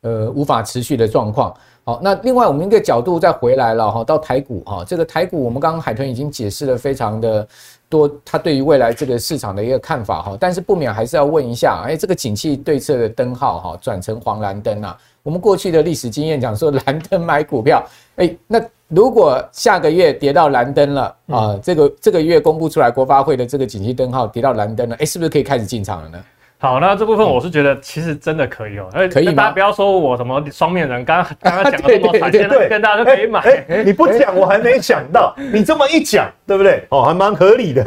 [0.00, 1.54] 呃无法持续的状况。
[1.84, 7.46] 好，那另外我们一个角度再回来了哈，到台股哈，这个台股我们刚刚海豚已经解释了非常的
[7.88, 14.98] 多，他对于未来这个市场的一个看法哈，但是不免还是要问一下，哎，这个景气对策的灯号哈转成黄蓝灯啊。
[15.22, 17.84] 我们过去的历史经验讲说蓝灯买股票，
[18.16, 18.60] 哎，那。
[18.94, 26.22] 如果下个月跌到蓝灯了啊，这个这个月公布出来国发会的这个景气灯号跌到蓝灯了，哎，是不是可以开始进场了呢？
[26.58, 33.40] 好，那这部分我是觉得其实真的可以哦，可以，大家不要说我什么双面人，刚刚 刚刚讲的 这么惨，现在跟大家都可以买。
[33.40, 36.84] 哎，你不讲我还没想到，你这么一讲，对不对？
[36.90, 37.82] 哦，还蛮合理的。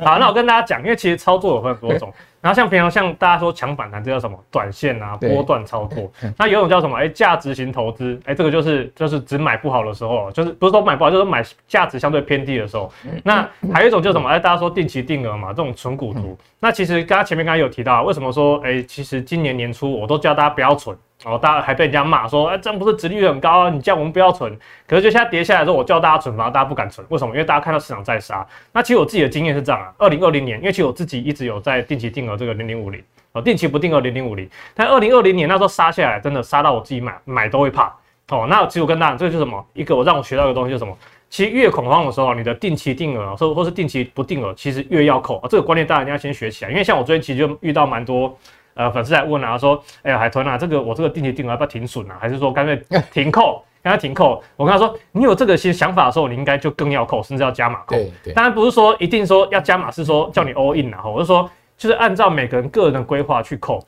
[0.00, 2.10] 好，那我跟大家讲，因为其实操作有分很多种。
[2.40, 4.38] 然后像平常像大家说抢反弹，这叫什么？
[4.50, 6.10] 短线啊，波段操作。
[6.38, 6.96] 那有一种叫什么？
[6.96, 8.20] 哎，价值型投资。
[8.24, 12.92] 哎，这个就是就是只买不好的时候，就是不是说买不好，就是买价值相对偏低的时候。
[13.24, 14.28] 那还有一种叫什么？
[14.28, 16.38] 哎，大家说定期定额嘛，这种存股族。
[16.60, 20.96] 那其实刚刚前面刚刚有提到，为什么说哎，其实今年年初我都叫大家不要存。
[21.26, 23.68] 然后，大家还被人家骂说，哎，这样不是殖率很高啊？
[23.68, 24.56] 你叫我们不要存，
[24.86, 27.34] 可是就现在跌下来之后，我叫大家存，反而大家不敢存，为什么？
[27.34, 28.46] 因为大家看到市场在杀。
[28.72, 33.02] 那其实我自己的经验是这样啊，二零二零年，因为其实我自己一直有在定期定额这个零零五零，
[33.32, 37.92] 哦，定期不定额零零五零，但二零二零年那时候杀下来，真的杀到我自己买买都会怕。
[38.28, 39.66] 哦，那其实我跟大家，这个就是什么？
[39.74, 40.96] 一个我让我学到一个东西就是什么？
[41.28, 45.44] 其实越恐慌的时候，你的定期定额，或或是定期不定额，其实越要扣。
[45.50, 48.32] 这个观念大家一定要先学起来，因为像我最近其实就遇到蛮多。
[48.76, 52.18] 呃，粉丝来问啊，说，哎呀，海豚啊，这个我这个定期定额要不要停损啊？
[52.20, 53.64] 还是说干脆 停扣？
[53.82, 54.42] 跟他停扣？
[54.54, 57.96] 我跟他说，你有这个些想法的时候，你应该就更要扣，甚至要加码扣。
[57.96, 58.34] 对对。
[58.34, 61.00] 当然不是说一定说要加码，是说叫你 all in 啊。
[61.06, 63.82] 我是说，就是按照每个人个人的规划去扣。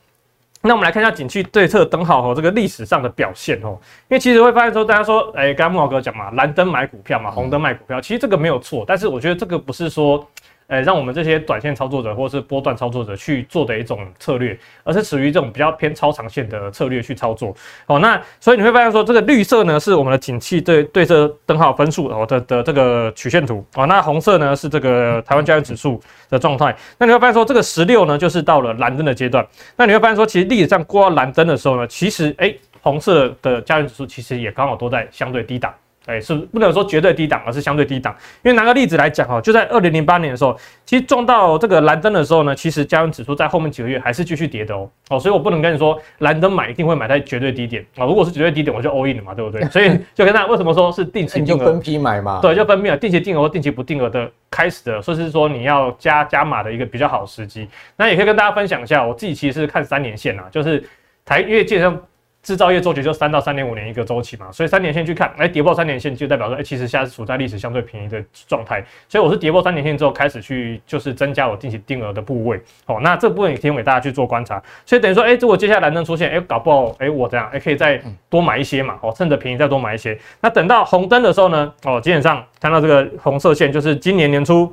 [0.62, 3.78] 那我们来看一下景气对策灯号和这个历史上的表现哦。
[4.08, 8.84] 因为其实会发现说，大家说，哎，刚刚慕驊哥讲嘛，蓝灯买股票嘛，红灯卖股票，其实这个没有错。
[8.86, 10.26] 但是我觉得这个不是说。
[10.68, 17.54] 呃，让我们这些短线操作者或是波段操作者去做的一种策略，而是属于这种比较偏超长线的策略去操作。
[17.86, 25.98] 哦，那所以你会发现说，这个绿色呢是我们的景气对对策灯号分数哦的的这个曲线图哦，那红色呢是这个台湾加权指数
[26.28, 26.76] 的状态。
[26.98, 29.46] 那你会发现说，这个十六呢就是到了蓝灯的阶段。
[29.74, 35.72] 那你会发现说，其实历史上过到蓝灯的时候呢，其实哎，红色的加权指数其实也刚好都在相对低档。
[36.08, 38.16] 哎，是不能说绝对低档，而是相对低档。
[38.42, 44.90] 因为拿个例子来讲哈，就在二零零八年的时候，其实撞到这个蓝灯的时候呢，其实加权指数在后面几个月还是继续跌的哦。
[45.10, 48.06] 哦，所以我不能跟你说蓝灯买一定会买在绝对低点啊。
[48.06, 49.62] 如果是绝对低点，我就 all in 了嘛，对不对？
[49.68, 52.40] 所以就跟大家为什么说是定期定额，就分批买嘛。
[52.40, 57.68] 对，就分批了，定期定额或定期不定额的开始的，说是说你要加加码的一个比较好的时机。
[57.96, 60.82] 那也可以跟大家分享一下，我自己其实是看三年线啊，就是
[61.24, 62.00] 台因为基本上。
[62.42, 84.72] 制造业周期就三到三点五年一个周期嘛，所以三年线去看，哎，跌破三年线就代表说，哎，其实现在是处在历史相对便宜的状态，所以我是跌破三年线之后开始去就是增加我定期定额的部位，哦，那这部分也提供给大家去做观察，所以等于说，哎，如果接下来能出现，哎，搞不好，哎，我这样，哎，可以再多买一些嘛，哦，趁着便宜再多买一些，那等到红灯的时候呢，哦，基本上看到这个红色线就是今年年初。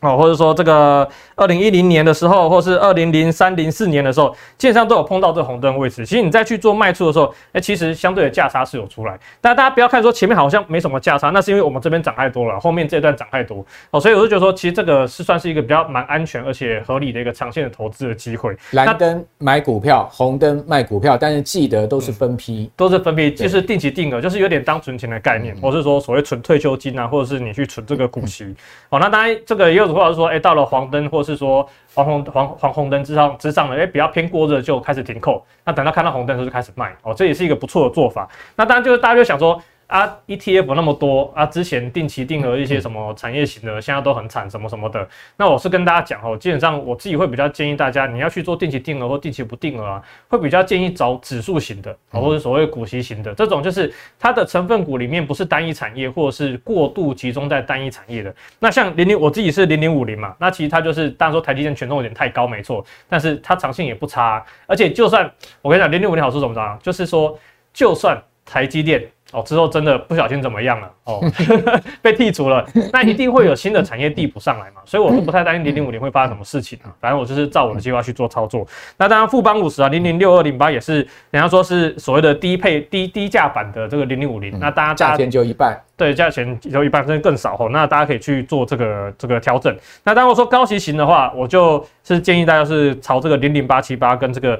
[0.00, 6.06] 哦，或者说这个二零一零年的时候，或是二零零三零四年的时候，基本上都有碰到这个红灯位置。
[6.06, 9.18] 其实你再去做卖出的时候，哎，其实相对的价差是有出来。
[9.40, 13.64] 但大家不要看说前面好像没什么价差，那是因为我们这边涨太多了，后面这段涨太多。
[13.90, 18.56] 哦，所以我就觉得说，其实这个是算是一个比较蛮安全而且合理的一个长线的投资的机会。
[18.72, 28.54] 蓝灯买股票，红灯卖股票，但是记得都是分批，嗯、都是分批，就是定期定额，就是有点当存钱的概念，或是说所谓存退休金啊，或者是你去存这个股息。
[28.90, 30.68] 哦，那当然这个也有的话是说，哎，到了。
[30.68, 35.42] 黄灯，或是说黄红黄黄红灯之上之上了，哎，比较偏过热就开始停扣。
[35.64, 38.28] 那等到看到红灯的时候就开始卖哦，这也是一个不错的做法。
[38.54, 39.58] 那当然就是大家就想说，
[39.88, 45.08] 啊，ETF 那么多啊，之前定期定额一些什么产业型的，现在都很惨，什么什么的。
[45.34, 58.34] 那我是跟大家讲哦，基本上我自己会比较建议大家，你要去做定期定额或定期不定额啊，会比较建议找指数型的，或者所谓股息型的这种，就是它的成分股里面不是单一产业，或者是过度集中在单一产业的。
[58.58, 65.24] 那像零零，我自己是零零五零嘛，那其实它就是，当然说台积电权重有点太高，没错，但是它长线也不差，而且就算
[65.62, 67.38] 我跟你讲零零五零好处怎么着，就是说
[67.72, 69.04] 就算台积电。
[69.30, 70.90] 哦，之后真的不小心怎么样了？
[71.04, 71.20] 哦，
[72.00, 76.88] 被剔除了，那一定会有新的产业递补上来嘛，所以我是不太担心零零五零会发生什么事情啊。
[76.98, 78.66] 反正我就是照我的计划去做操作。
[78.96, 84.58] 那当然富邦五十啊，零零六二零八也是，人家说是所谓的低配低低价版的这个零零五零。
[84.58, 87.68] 那大家价钱就一半，对，价钱就一半甚至更少哦。
[87.70, 89.76] 那大家可以去做这个这个调整。
[90.04, 94.58] 那当然我说高息型的话，我就是建议大家是朝这个零零八七八跟这个。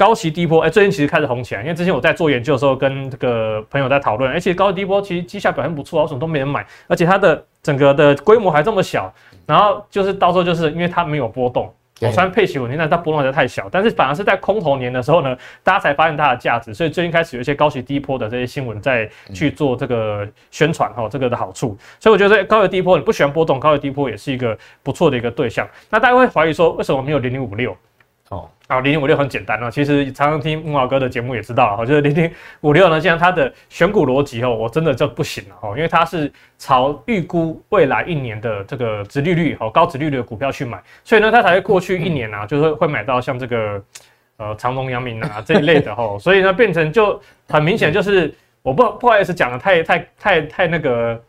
[0.00, 6.66] 高息低波，哎，最近其实开始红起来，因为之前我在做研究的时候，跟这个朋友在讨论，而且高息低波其实绩效表现不错，为什么都没人买？
[6.88, 9.12] 而且它的整个的规模还这么小，
[9.44, 13.68] 然后就是到时候就是因为它没有波动，虽然配息稳定，但它波动还是太小。
[13.70, 21.76] 但是反而是在空头年的时候呢，大家才发现它的价值，所以最近开始有一些高息低波的这些新闻在去做这个宣传哈，这个的好处。
[21.98, 25.68] 所以我觉得高息低波你不喜欢波动，高息低波也是一个不错的一个对象。
[25.90, 27.76] 那大家会怀疑说，为什么没有零零五六？
[28.30, 43.82] 哦，啊，零零五六很简单啊，其实常常听木老哥的节目也知道哈，就是零零五六呢，既然它的选股逻辑哦，我真的就不行了哦，因为它是朝预估未来一年的这个值利率哦，高值利率的股票去买，所以呢，它才会过去一年啊，就是会买到像这个
[44.36, 51.20] 呃长隆、阳明啊这一类的哈，所以呢，变成就很明显就是我不不好意思讲的太太太太那个。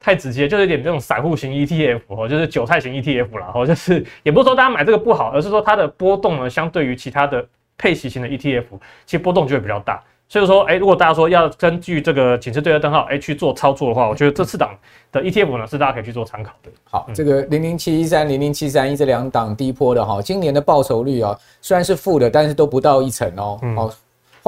[0.00, 7.44] 太直接，就是有点这种散户型 ETF 哦，就是韭菜型 ETF 啦，哦，就是 也不是说大家买这个不好，而是说它的波动呢，相对于其他的
[7.76, 8.64] 配息型的 ETF，
[9.04, 10.02] 其实波动就会比较大。
[10.30, 14.76] 所以说，哎，如果大家说要根据这个警示对的灯号哎去做操作的话，我觉得这次档
[15.10, 16.70] 的 ETF 呢是大家可以去做参考的。
[16.84, 23.58] 好，嗯、这个零零七一三、零零七三一这两档低波的哈，今年的报酬率啊，虽然是负的，但是都不到一成哦。
[23.62, 23.76] 嗯。
[23.76, 23.92] 哦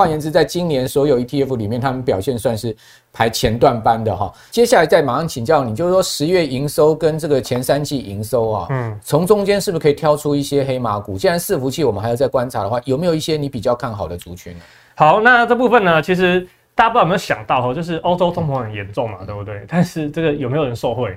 [0.01, 2.75] 换言之，在今年所有 ETF 里面，他们表现算是
[3.13, 4.33] 排前段班的哈。
[4.51, 11.19] 接下来再马上请教你，就是说十月营收跟这个前三季营收啊，嗯，从中间是不是可以挑出一些黑马股？
[11.19, 14.57] 既然伺服器我们还要再观察的话，有没有一些你比较看好的族群？
[14.97, 19.67] 好，那这部分呢，其实大家不知道有没有想到哈，就是欧洲通膨很严重嘛，对不对？
[19.69, 21.15] 但是这个有没有人受惠？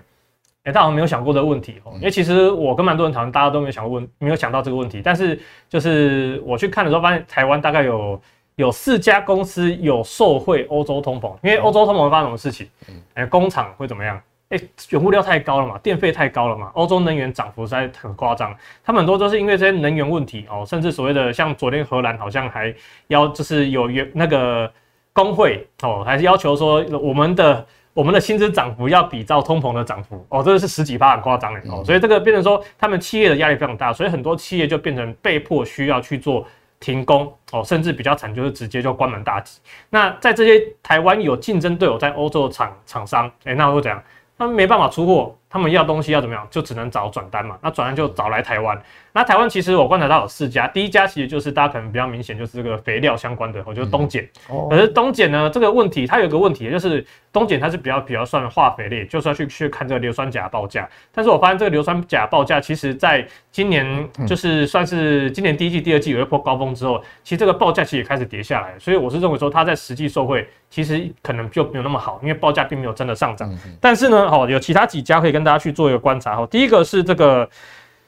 [0.66, 5.02] 哎，大家好像没有想过这个问题哦，因为其实我跟蛮多人讨论，大家都没有想过问，没有想到这个问题。
[5.02, 8.20] 但是就是我去看的时候，发现台湾大概有。
[8.56, 12.68] 有四家公司有受惠欧洲通膨，因为欧洲通膨会发生什么事情？
[13.16, 14.22] 哎，工厂会怎么样？
[14.50, 18.56] 哎，原物料太高了嘛，电费太高了嘛，欧洲能源涨幅实在很夸张。
[18.84, 22.72] 他们很多都是因为这些能源问题哦，甚至所谓的像昨天荷兰好像还
[23.08, 24.72] 要就是有原那个
[25.12, 36.46] 工会哦，还是要求说我们的我们的薪资涨幅要比照通膨的涨幅哦，这个是十几趴很夸张的哦，所以这个变成说他们企业的压力非常大，所以很多企业就变成被迫需要去做。
[36.84, 39.62] 停工哦，甚至比较惨，就是直接就关门大吉。
[39.90, 44.04] 那在这些台湾有竞争对手在欧洲的厂厂商，哎，那会怎样？
[44.38, 46.48] 他们没办法出货，他们要东西要怎么样？
[46.50, 47.56] 就只能找转单嘛。
[47.62, 48.76] 那转单就找来台湾。
[49.16, 54.28] 那台湾其实我观察到有四家，第一家其实就是大家可能比较明显，就是这个肥料相关的，我觉得东碱。
[54.50, 54.68] 哦。
[54.72, 60.90] 可是东碱呢，这个问题它有个问题，就是东碱它是比较比较算化肥类，就是要去去看这个硫酸钾报价。
[61.12, 68.74] 但是我发现这个硫酸钾报价，其实在今年就是算是今年第一季、第二季有一波高峰之后，其实这个报价其实也开始跌下来。
[68.80, 73.48] 所以我是认为说，它在实际受惠，其实可能就没有那么好，因为报价并没有真的上涨。
[73.80, 76.36] 但是呢，哦，有其他几家可以跟大家去做一个观察。
[76.36, 77.50] 哈，第一个是这个。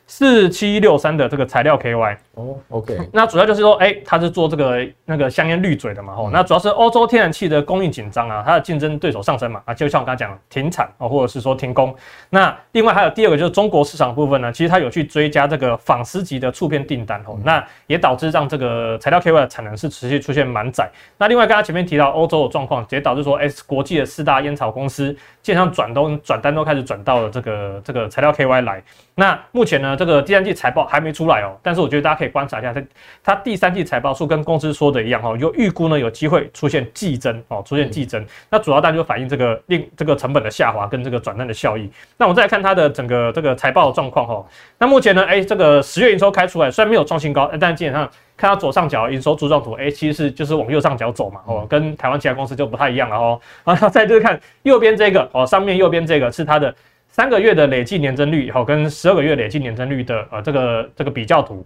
[0.08, 11.96] 四七六三的这个材料 KY 哦，OK，那主要就是说，哎、欸，它是做这个那个香烟滤嘴的嘛，吼、嗯，那主要是欧洲天然气的供应紧张啊，它的竞争对手上升嘛，啊，就像我刚才讲停产啊，或者是说停工。
[12.30, 20.88] 那另外还有第二个就是中国市场部分呢，其实它有去追加这个纺丝级的触片订单，哦、嗯，那也导致让这个材料 KY 的产能是持续出现满载。
[21.18, 28.84] 那另外刚才前面提到欧洲的状况，也导致说，哎、欸，国际的四大烟草公司基本上转都转单都开始转到了这个这个材料 KY 来。
[29.18, 32.84] 那目前呢，这个第三季财报还没出来哦，但是我觉得大家可以观察一下，它
[33.24, 38.26] 它第三季财报数跟公司说的一样哦，有预估呢有机会出现季增哦，出现季增。
[38.50, 41.90] 那主要大家就反映这个令这个成本的下滑跟这个转单的效益。
[42.18, 44.46] 那我们再来看它的整个这个财报的状况哈。
[44.78, 53.40] 那目前呢，哎，这个十月营收开出来，虽然没有创新高，但基本上看到左上角营收柱状图，哎，其实是就是往右上角走嘛哦，跟台湾其他公司就不太一样了哦。
[53.64, 56.76] 然后再就是看右边这个哦，上面右边这个是它的。
[57.16, 61.66] 三个月的累计年增率，好，跟十二个月累计年增率的呃这个这个比较图，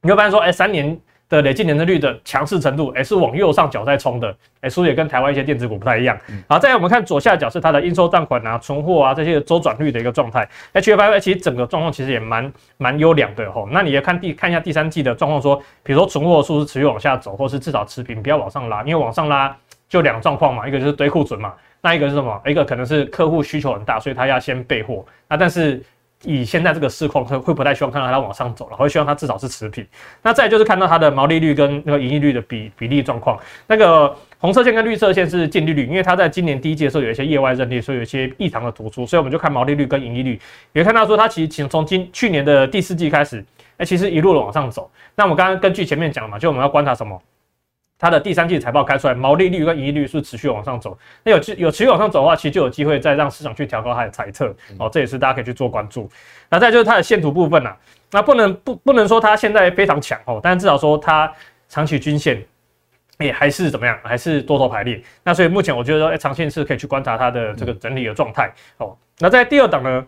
[0.00, 0.96] 你会发现说，哎，三年
[1.28, 6.16] 的累计年增率的强势程度，哎，是往右上角在冲的，哎，所以也跟台湾一些电子股不太一样。
[6.48, 10.48] 好，再来我们看左下角是它的应收账款啊、存货啊这些周转率的一个状态。
[10.72, 13.68] HFI 其实整个状况其实也蛮蛮优良的吼。
[13.72, 19.56] 那你也看第看一下第三季的状况，说比如说存货数是持续往下走，或是至少持平，不要往上拉，因为往上拉
[19.88, 22.40] 就两个状况嘛，一个就是堆库存嘛，那一个是什么？
[22.46, 25.04] 一个可能是客户需求很大，所以他要先备货。
[25.28, 25.82] 那但是
[26.24, 29.86] 以现在这个市况，会会不太希望看到它往上走了，会希望它至少是持平。
[30.20, 33.38] 那再就是看到它的毛利率跟那个盈利率的比比例状况。
[33.66, 40.38] 那个红色线跟绿色线是净利率，因为它在今年第一季的时候有一些业外认列，所以有一些异常的突出，所以我们就看毛利率跟盈利率，
[40.74, 43.42] 也看到说它其实从今去年的第四季开始，
[43.78, 44.90] 哎，其实一路的往上走。
[45.14, 47.18] 那我们刚刚根据前面讲嘛，就我们要观察什么？
[48.00, 50.98] 它的第三季财报开出来，毛利率跟盈利率是持续往上走。
[51.22, 56.08] 那有有持续往上走的话，其实就有机会再让市场去调高它的财测哦，这也是大家可以去做关注。
[56.48, 57.76] 那再就是它的线图部分呐、啊，
[58.10, 61.30] 那不能不不能说它现在非常强哦，但至少说它
[61.68, 62.42] 长期均线
[63.18, 65.02] 也还是怎么样，还是多头排列。
[65.22, 68.96] 那所以目前我觉得说，哎，长线是可以去观察它的这个整理的状态哦。
[69.18, 70.06] 那在第二档呢，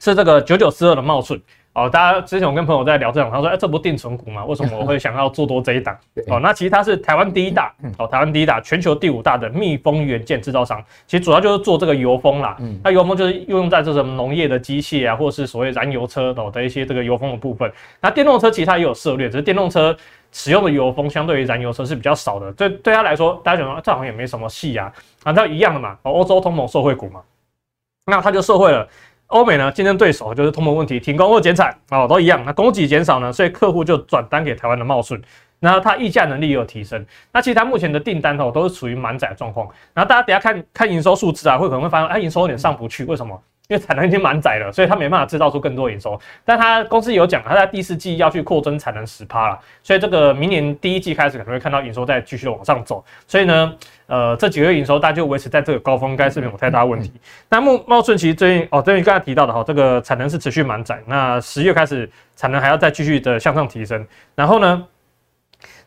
[0.00, 1.40] 是这个九九四二的茂顺。
[1.74, 4.44] 哦，大家之前我跟朋友在聊这种，他说：“哎，这不定存股吗？
[4.44, 5.96] 为什么我会想要做多这一档？”
[6.28, 10.84] 哦，那其实它是台湾第一大，哦，台湾第一大，全球第五大的密封元件制造商。
[11.06, 12.58] 其实主要就是做这个油封啦。
[12.60, 17.72] 嗯，那油封就是用在这种农业的机械啊，或者是所谓燃油车的的一些这个油封的部分。
[18.02, 19.96] 那电动车其实它也有涉猎，只是电动车
[20.30, 22.52] 使用的油封相对于燃油车是比较少的。
[22.52, 24.92] 对对他来说，大家觉得这好像也没什么戏啊，
[25.22, 25.96] 啊，它一样的嘛。
[26.02, 27.22] 哦，欧洲通膨受惠股嘛，
[28.04, 28.86] 那它就受惠了。
[29.32, 32.42] 欧美呢，竞争对手就是通膨问题，停工或减产哦，都一样。
[32.44, 35.20] 那供给减少呢，所以客户就转单给台湾的茂顺，
[35.58, 37.04] 然后它溢价能力也有提升。
[37.32, 39.66] 那其实它目前的订单哦，都是处于满载的状况。
[39.94, 43.42] 然后大家等下看看营收数字啊，会可能会发现，哎，营收有点上不去，为什么？
[43.68, 46.20] 因为产能已经满载了，所以他没办法制造出更多营收。
[46.44, 53.02] 但他公司有讲，他在第四季要去扩增产能十趴了，所以这个明年第一季开始可能会看到营收再继续往上走。
[53.26, 53.72] 所以呢，
[54.06, 57.12] 呃，这几个月营收大家就维持在这个高峰，应该是没有太大问题。
[57.48, 64.06] 那茂茂顺其实最近哦，最近刚才提到的哈，这个产能是持续满载，那十月开始产能还要再继续的向上提升。
[64.34, 64.84] 然后呢，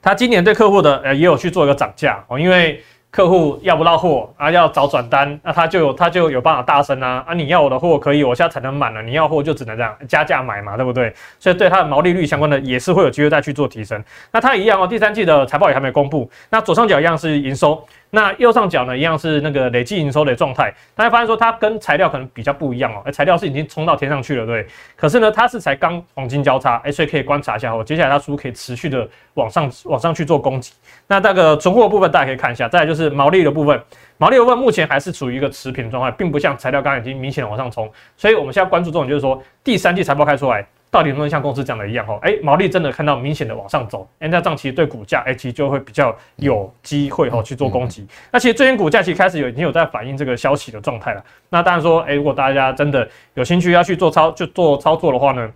[0.02, 2.82] 他今年对客户的呃也有去做一个涨价哦，因为。
[3.16, 7.34] 客户要不到货啊，要找转单，那他就有他就有办法大声啊啊！
[7.34, 11.14] 你要我的货可以，我现在产能满了，你要货就只能这样加价买嘛，对不对？
[11.40, 14.04] 所以对它的毛利率相关的也是会有机会再去做提升。
[14.34, 17.82] 那它一样哦，第三季的财报也还没公布，那左上角一样是营收。
[18.16, 20.74] 那右上角呢，一样是那个累计营收的状态。
[20.96, 24.66] 大家发现说它跟材料可能比较不一样哦，哎，材料是已经冲到天上去了，对。
[24.96, 27.84] 可是呢，它是才刚黄金交叉，哎，所以可以观察一下哦。
[27.84, 30.72] 接下来它是不是可以持续的往上往上去做攻击？
[31.08, 33.78] 那这个存货部分大家可以看一下，再来就是毛利的部分，
[34.18, 37.92] 毛利的部分目前还是处于一个持平的状态，并不像材料刚刚已经明显的往上冲。
[38.16, 40.66] 所以我们现在关注重点就是说，第三季财报开出来。
[40.96, 42.08] 到底能不能像公司讲的一样？
[42.08, 48.08] 哦，哎，毛利真的看到明显的往上走，哎，那这样其实对股价，哎，其实就会比较有机会哈去做攻击。
[48.32, 51.22] 那其实最近股价其实开始有已经有在反映这个消息的状态了。
[51.50, 55.52] 那当然说，哎，如果大家真的有兴趣要去做操就做操作的话呢，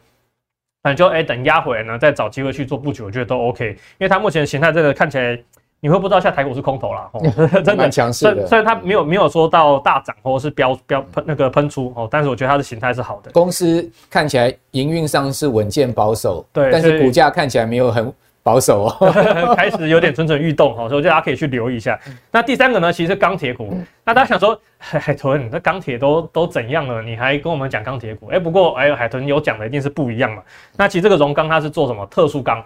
[0.84, 3.70] 反正就哎等压回来呢，再找机会去做布局，我觉得都 OK。
[3.70, 5.40] 因为它目前的形态真的看起来。
[5.82, 7.22] 你会不知道现在台股是空头啦，哦，
[7.64, 8.46] 真的强势的。
[8.46, 13.32] 虽然它没有没有说到大涨或者是飙飙喷那个喷出哦，但是我觉得它的形态是好的。
[13.32, 18.12] 公司看起来营运上是稳健保守，对，但是股价看起来没有很
[18.44, 19.12] 保守哦，
[19.56, 21.98] 开始有点蠢蠢欲动哦，所以我觉得大家可以去留意一下。
[22.32, 23.74] 那第三个呢，其实是钢铁股。
[24.04, 28.28] 那大家想说，海豚，那钢铁都都怎样了，你还跟我们讲钢铁股？
[28.28, 30.42] 哎，不过哎，海豚有讲的一定是不一样嘛。
[30.76, 32.06] 那其实这个荣钢它是做什么？
[32.08, 32.62] 特殊钢。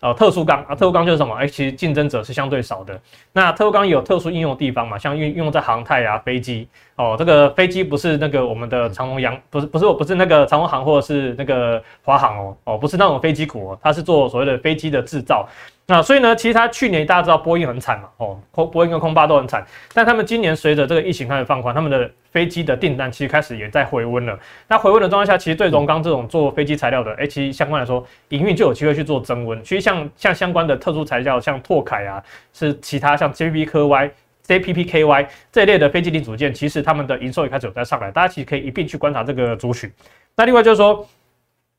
[0.00, 1.34] 呃，特殊钢啊，特殊钢就是什么？
[1.34, 3.00] 哎、其实竞争者是相对少的。
[3.32, 6.68] 那特殊钢有特殊应用的地方嘛，像运用在航太啊、飞机
[6.98, 7.16] 哦。
[7.18, 15.48] 这个飞机不是那个我们的长荣洋，不是不是我不是那个长荣航或者是那个华航哦哦，不是那种飞机股哦，它是做所谓的飞机的制造。
[15.90, 24.38] 那所以呢，其实它去年大家知道波音很惨嘛，哦，空波音跟空巴都很惨，但他们今年随着这个疫情开始放宽，他们的飞机的订单其实开始也在回温了。
[24.68, 29.58] 那回温的状态下，其实对荣钢这种做飞机材料的，哎，其实相关来说，营运就有机会去做增温。
[29.64, 32.22] 其实像像相关的特殊材料，像拓凯啊，
[32.52, 34.10] 是其他像 J B 科 Y、
[34.48, 38.10] JPPKY 这一类的非机零组件，其实他们的营收也开始有在上来。
[38.10, 39.88] 大家其实可以一并去观察这个族群。
[40.34, 41.06] 那另外就是说，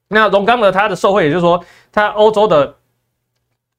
[0.07, 1.61] 那荣钢呢它的受惠，也就是说，
[1.91, 2.78] 它欧洲的。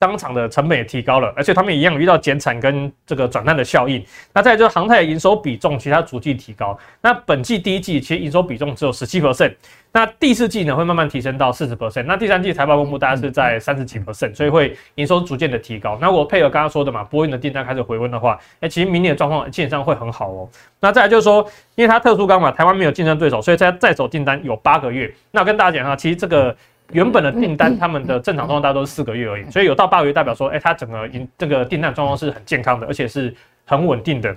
[0.01, 4.03] 当场的成本也提高了，而且他们一样遇到减产跟这个转单的效应。
[4.33, 6.77] 那再来就是航太营收比重，其他逐季提高。
[7.03, 9.53] 那本季第一季其实营收比重只有十七 percent，
[9.93, 12.05] 那第四季呢会慢慢提升到四十 percent。
[12.05, 15.99] 那第三季财报公布大概是在三十几 percent，所以会营收逐渐的提高。
[16.01, 20.49] 那我配合刚刚说的嘛，波音的订单开始回温的话，哎，其实明年的状况基本上会很好哦。
[20.81, 25.15] 那再来就是说，因为它特殊钢嘛，台湾没有竞争对手，所以在在手订单有八个月。
[25.31, 26.57] 那我跟大家讲哈，其实这个。
[26.93, 33.35] 原本的订单，他们的正常状况大概都是四个月而已，所以有到八个月代表说，哎、欸，它整个营这个订单状况是很健康的，而且是
[33.65, 34.35] 很稳定的。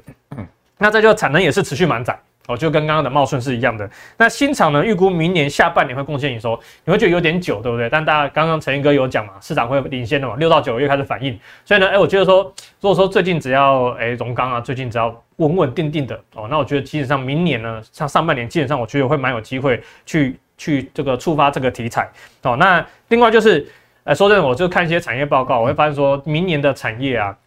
[0.77, 2.17] 那这就产能也是持续满载。
[2.45, 3.89] 哦，就跟刚刚的茂顺是一样的。
[4.17, 7.89] 那新厂呢，预估明年下半年会贡献营收，你会觉得有点久，对不对？
[7.89, 11.39] 但大家刚刚承垠哥有讲嘛，市场会领先的嘛，六到九个月开始反应。
[11.63, 12.43] 所以呢，哎，我觉得说，
[12.81, 22.09] 如果说最近只要哎荣刚啊，最近只要稳稳定定的哦，那我觉得基本上明年呢，像上半年基本上我觉得会蛮有机会去去这个触发这个题材
[22.43, 22.55] 哦。
[22.55, 23.67] 那另外就是，
[24.03, 27.37] 呃，说真的，我就看一些产业报告，我会发现说明年的产业啊。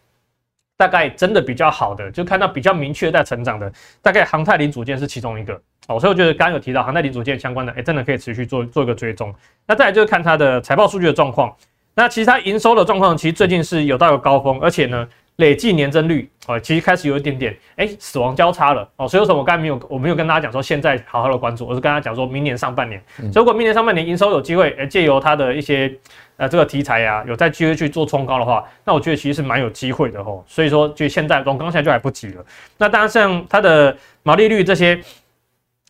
[0.79, 9.33] 大概真的比较好的，就看到比较明确在成长的，大概航太零组件是其中一个哦，所以我觉得刚刚有提到航太零组件相关的，哎，真的可以持续做做一个追踪。
[9.65, 11.51] 那再来就是看它的财报数据的状况，
[11.95, 25.91] 那其实它营收的状况其实最近是有到一个高峰，而且呢，累计年增率哦，其实开始有一点点哎死亡交叉了哦，所以为什么我刚才没有我没有跟大家讲说现在好好的关注，我是跟大家讲说明年上半年，所以如果明年上半年营收有机会哎借由它的一些。
[26.39, 30.45] 呃，这个题材呀、啊，有在机会去做冲高的话，那我觉得其实是蛮有机会的吼。
[30.47, 32.45] 所以说，就现在龙刚现在就来不及了。
[32.77, 34.95] 那当然，像它的毛利率这些，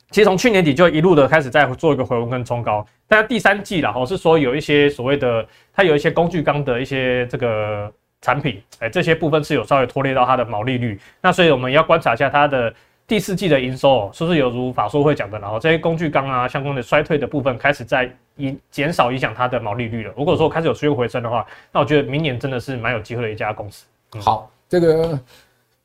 [0.09, 2.87] 其实从去年底就一路的开始在做一个回温跟冲高。
[3.09, 7.91] 但是第三季啦，吼是说有一些所谓的，它有一些工具钢的一些这个
[8.21, 10.99] 产品，哎，这些部分是有稍微拖累到它的毛利率。
[11.21, 12.73] 那所以我们要观察一下它的。
[13.09, 20.13] 第四季的营收是不是有如法说会讲的，然后这些工具钢啊相关的衰退的部分开始在影减少影响它的毛利率了。
[20.17, 23.85] 如果说开始有持续回升的话，那我觉得明年真的是蛮有机会的一家公司。
[24.15, 25.17] 嗯、好，这个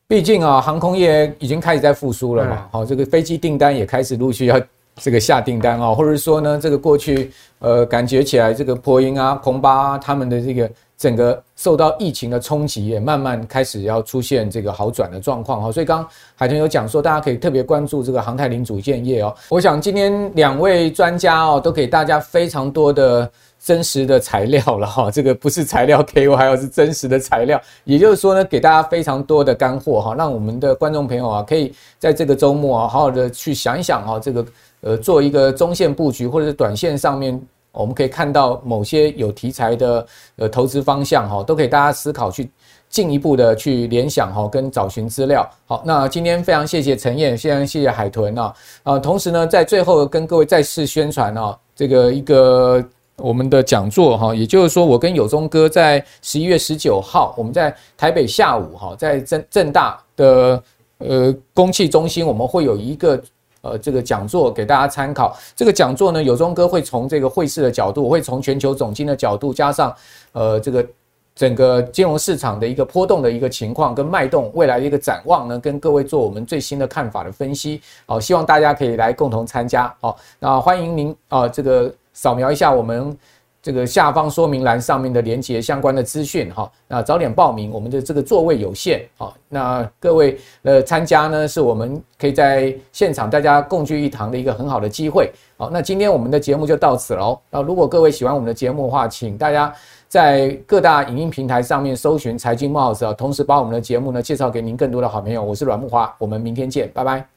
[0.09, 2.69] 毕竟啊，航空业已经开始在复苏了嘛。
[2.73, 4.61] 好，这个飞机订单也开始陆续要
[4.97, 7.31] 这个下订单啊，或者说呢，这个过去
[7.61, 10.69] 呃感觉起来这个波音啊、空巴啊他们的这个。
[11.03, 19.35] 整个受到疫情的冲击，也慢慢开始要出现这个好转的状况哈，所以刚海豚有讲说，大家可以特别关注这个航太零组件业哦。
[19.49, 23.29] 我想今天两位专家哦，都给大家非常多的
[23.59, 34.47] 真实的材料了哈，这个不是材料给我，还有是真实的材料，也就是说呢，给大家非常多的干货哈，让我们的观众朋友啊，可以在这个周末啊，好好的去想一想啊，这个
[34.83, 37.41] 呃，做一个中线布局或者是短线上面。
[37.73, 40.07] 我们可以看到某些有题材的
[40.37, 42.51] 呃投资方向哈，都可以大家思考去
[42.91, 45.49] 进一步的去联想哈，跟找寻资料。
[45.67, 48.99] 好，那今天非常谢谢陈燕，非常谢谢海豚啊啊！
[48.99, 52.85] 同时呢，在最后跟各位再次宣传啊，这个一个
[53.17, 60.63] 我们的讲座哈，也就是说，我跟有忠哥在十一月十九号，我们在台北下午哈，在正正大的
[60.99, 63.19] 呃公企中心，我们会有一个。
[63.63, 65.37] 呃，这个讲座给大家参考。
[65.57, 69.95] 这个讲座呢，有忠哥会从这个汇市的角度，会从全球总金的角度，加上
[70.33, 70.87] 呃这个
[71.35, 77.81] 整个金融市场的一个波动的一个情况跟脉动，未来的一个展望呢，跟各位做我们最新的看法的分析。
[78.05, 79.95] 好，希望大家可以来共同参加。
[80.01, 83.17] 好，那欢迎您啊，这个扫描一下我们。
[83.63, 99.73] 这个下方说明栏上面的连接相关的资讯哈，那早点报名，我们的这个座位有限，好，那各位呃参加呢，是我们可以在现场大家共聚一堂的一个很好的机会，好，那今天我们的节目就到此喽，那如果各位喜欢我们的节目的话，请大家
[100.09, 107.32] 在各大影音平台上面搜寻财经帽子啊，同时把我们的节目呢介绍给您更多的好朋友，我是阮木华，我们明天见，拜拜。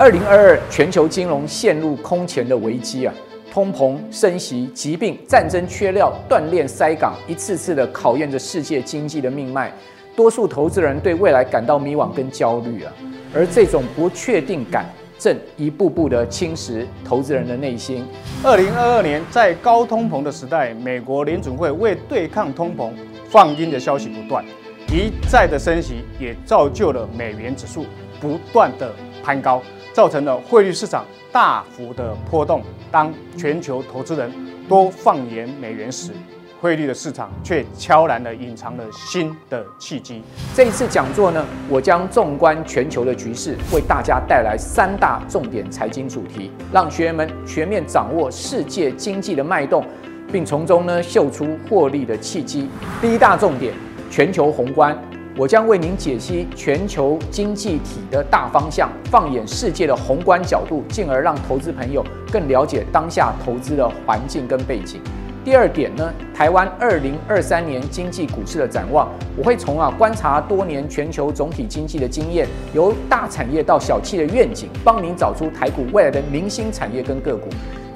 [0.00, 3.12] 二零二二全球金融陷入空前的危机啊，
[3.50, 9.72] 通膨、升息、疾病、战争、缺料、断链、塞港，一次次的考验着世界经济的命脉。
[10.14, 12.92] 多数投资人对未来感到迷惘跟焦虑啊，
[13.34, 14.86] 而这种不确定感
[15.18, 18.06] 正一步步的侵蚀投资人的内心。
[18.44, 22.92] 二零二二年，在高通膨的时代，美国联准会为对抗通膨
[23.28, 24.44] 放鹰的消息不断，
[24.92, 27.84] 一再的升息也造就了美元指数
[28.20, 28.92] 不断的
[29.24, 29.60] 攀高。
[29.92, 32.62] 造成了汇率市场大幅的波动。
[32.90, 34.32] 当全球投资人
[34.68, 36.12] 都放眼美元时，
[36.60, 40.22] 汇率的市场却悄然地隐藏了新的契机。
[40.54, 49.84] 这一次讲座呢，我将纵观全球的局势，为大家带来三大重点财经主题，让学员们全面掌握世界经济的脉动，
[50.32, 52.68] 并从中呢嗅出获利的契机。
[53.00, 53.72] 第一大重点，
[54.10, 54.98] 全球宏观。
[55.38, 65.00] 我将为您解析全球经济体的大方向，放眼世界的宏观角度，进而让投资朋友更了解当下投资的环境跟背景。
[65.44, 77.48] 第二点呢，台湾二零二三年经济股市的展望，我会从啊观察多年全球总体经济的经验，由大产业到小企的愿景，帮您找出台股未来的明星产业跟个股。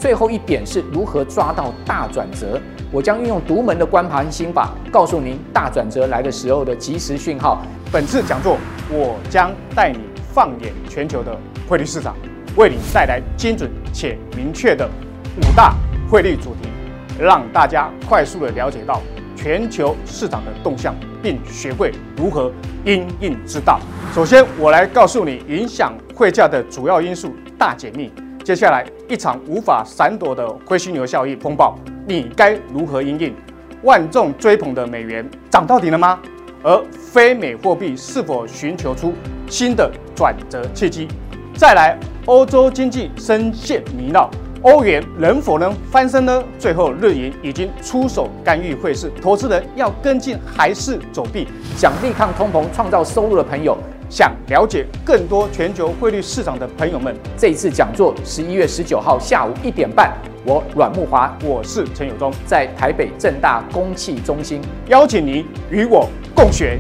[0.03, 7.63] 最后一点是如何抓到大转折，我将运用独门的观盘心法，告诉您大转折来的时候的及时讯号。
[7.93, 8.59] 本次讲座，
[8.91, 10.01] 我将带你
[10.35, 11.39] 放眼全球的
[11.69, 12.17] 汇率市场，
[12.57, 14.91] 为你带来精准且明确的
[15.37, 15.73] 五大
[16.11, 16.69] 汇率主题，
[17.17, 19.01] 让大家快速的了解到
[19.37, 22.51] 全球市场的动向，并学会如何
[22.85, 23.79] 因应之道。
[24.13, 28.13] 首先，我来告诉你影响汇价的主要因素大解密。
[28.43, 33.37] 接下来，一场无法闪躲的灰犀牛效应风暴，你该如何应应？
[33.83, 36.19] 万众追捧的美元涨到底了吗？
[36.63, 39.13] 而非美货币是否寻求出
[39.51, 41.09] 新的转折契机？
[41.55, 44.31] 再来，欧洲经济深陷泥淖，
[44.63, 46.43] 欧元能否能翻身呢？
[46.59, 51.47] 最后，日银已经出手干预汇市，投资人要跟进还是走避？
[51.77, 53.77] 想力抗通膨、创造收入的朋友，
[54.13, 60.13] 想了解更多全球汇率市场的朋友们，这一次讲座十一月十九号下午一点半，
[60.45, 66.79] 我阮木华，我是陈友忠，在台北正大公汽中心邀请您与我共学。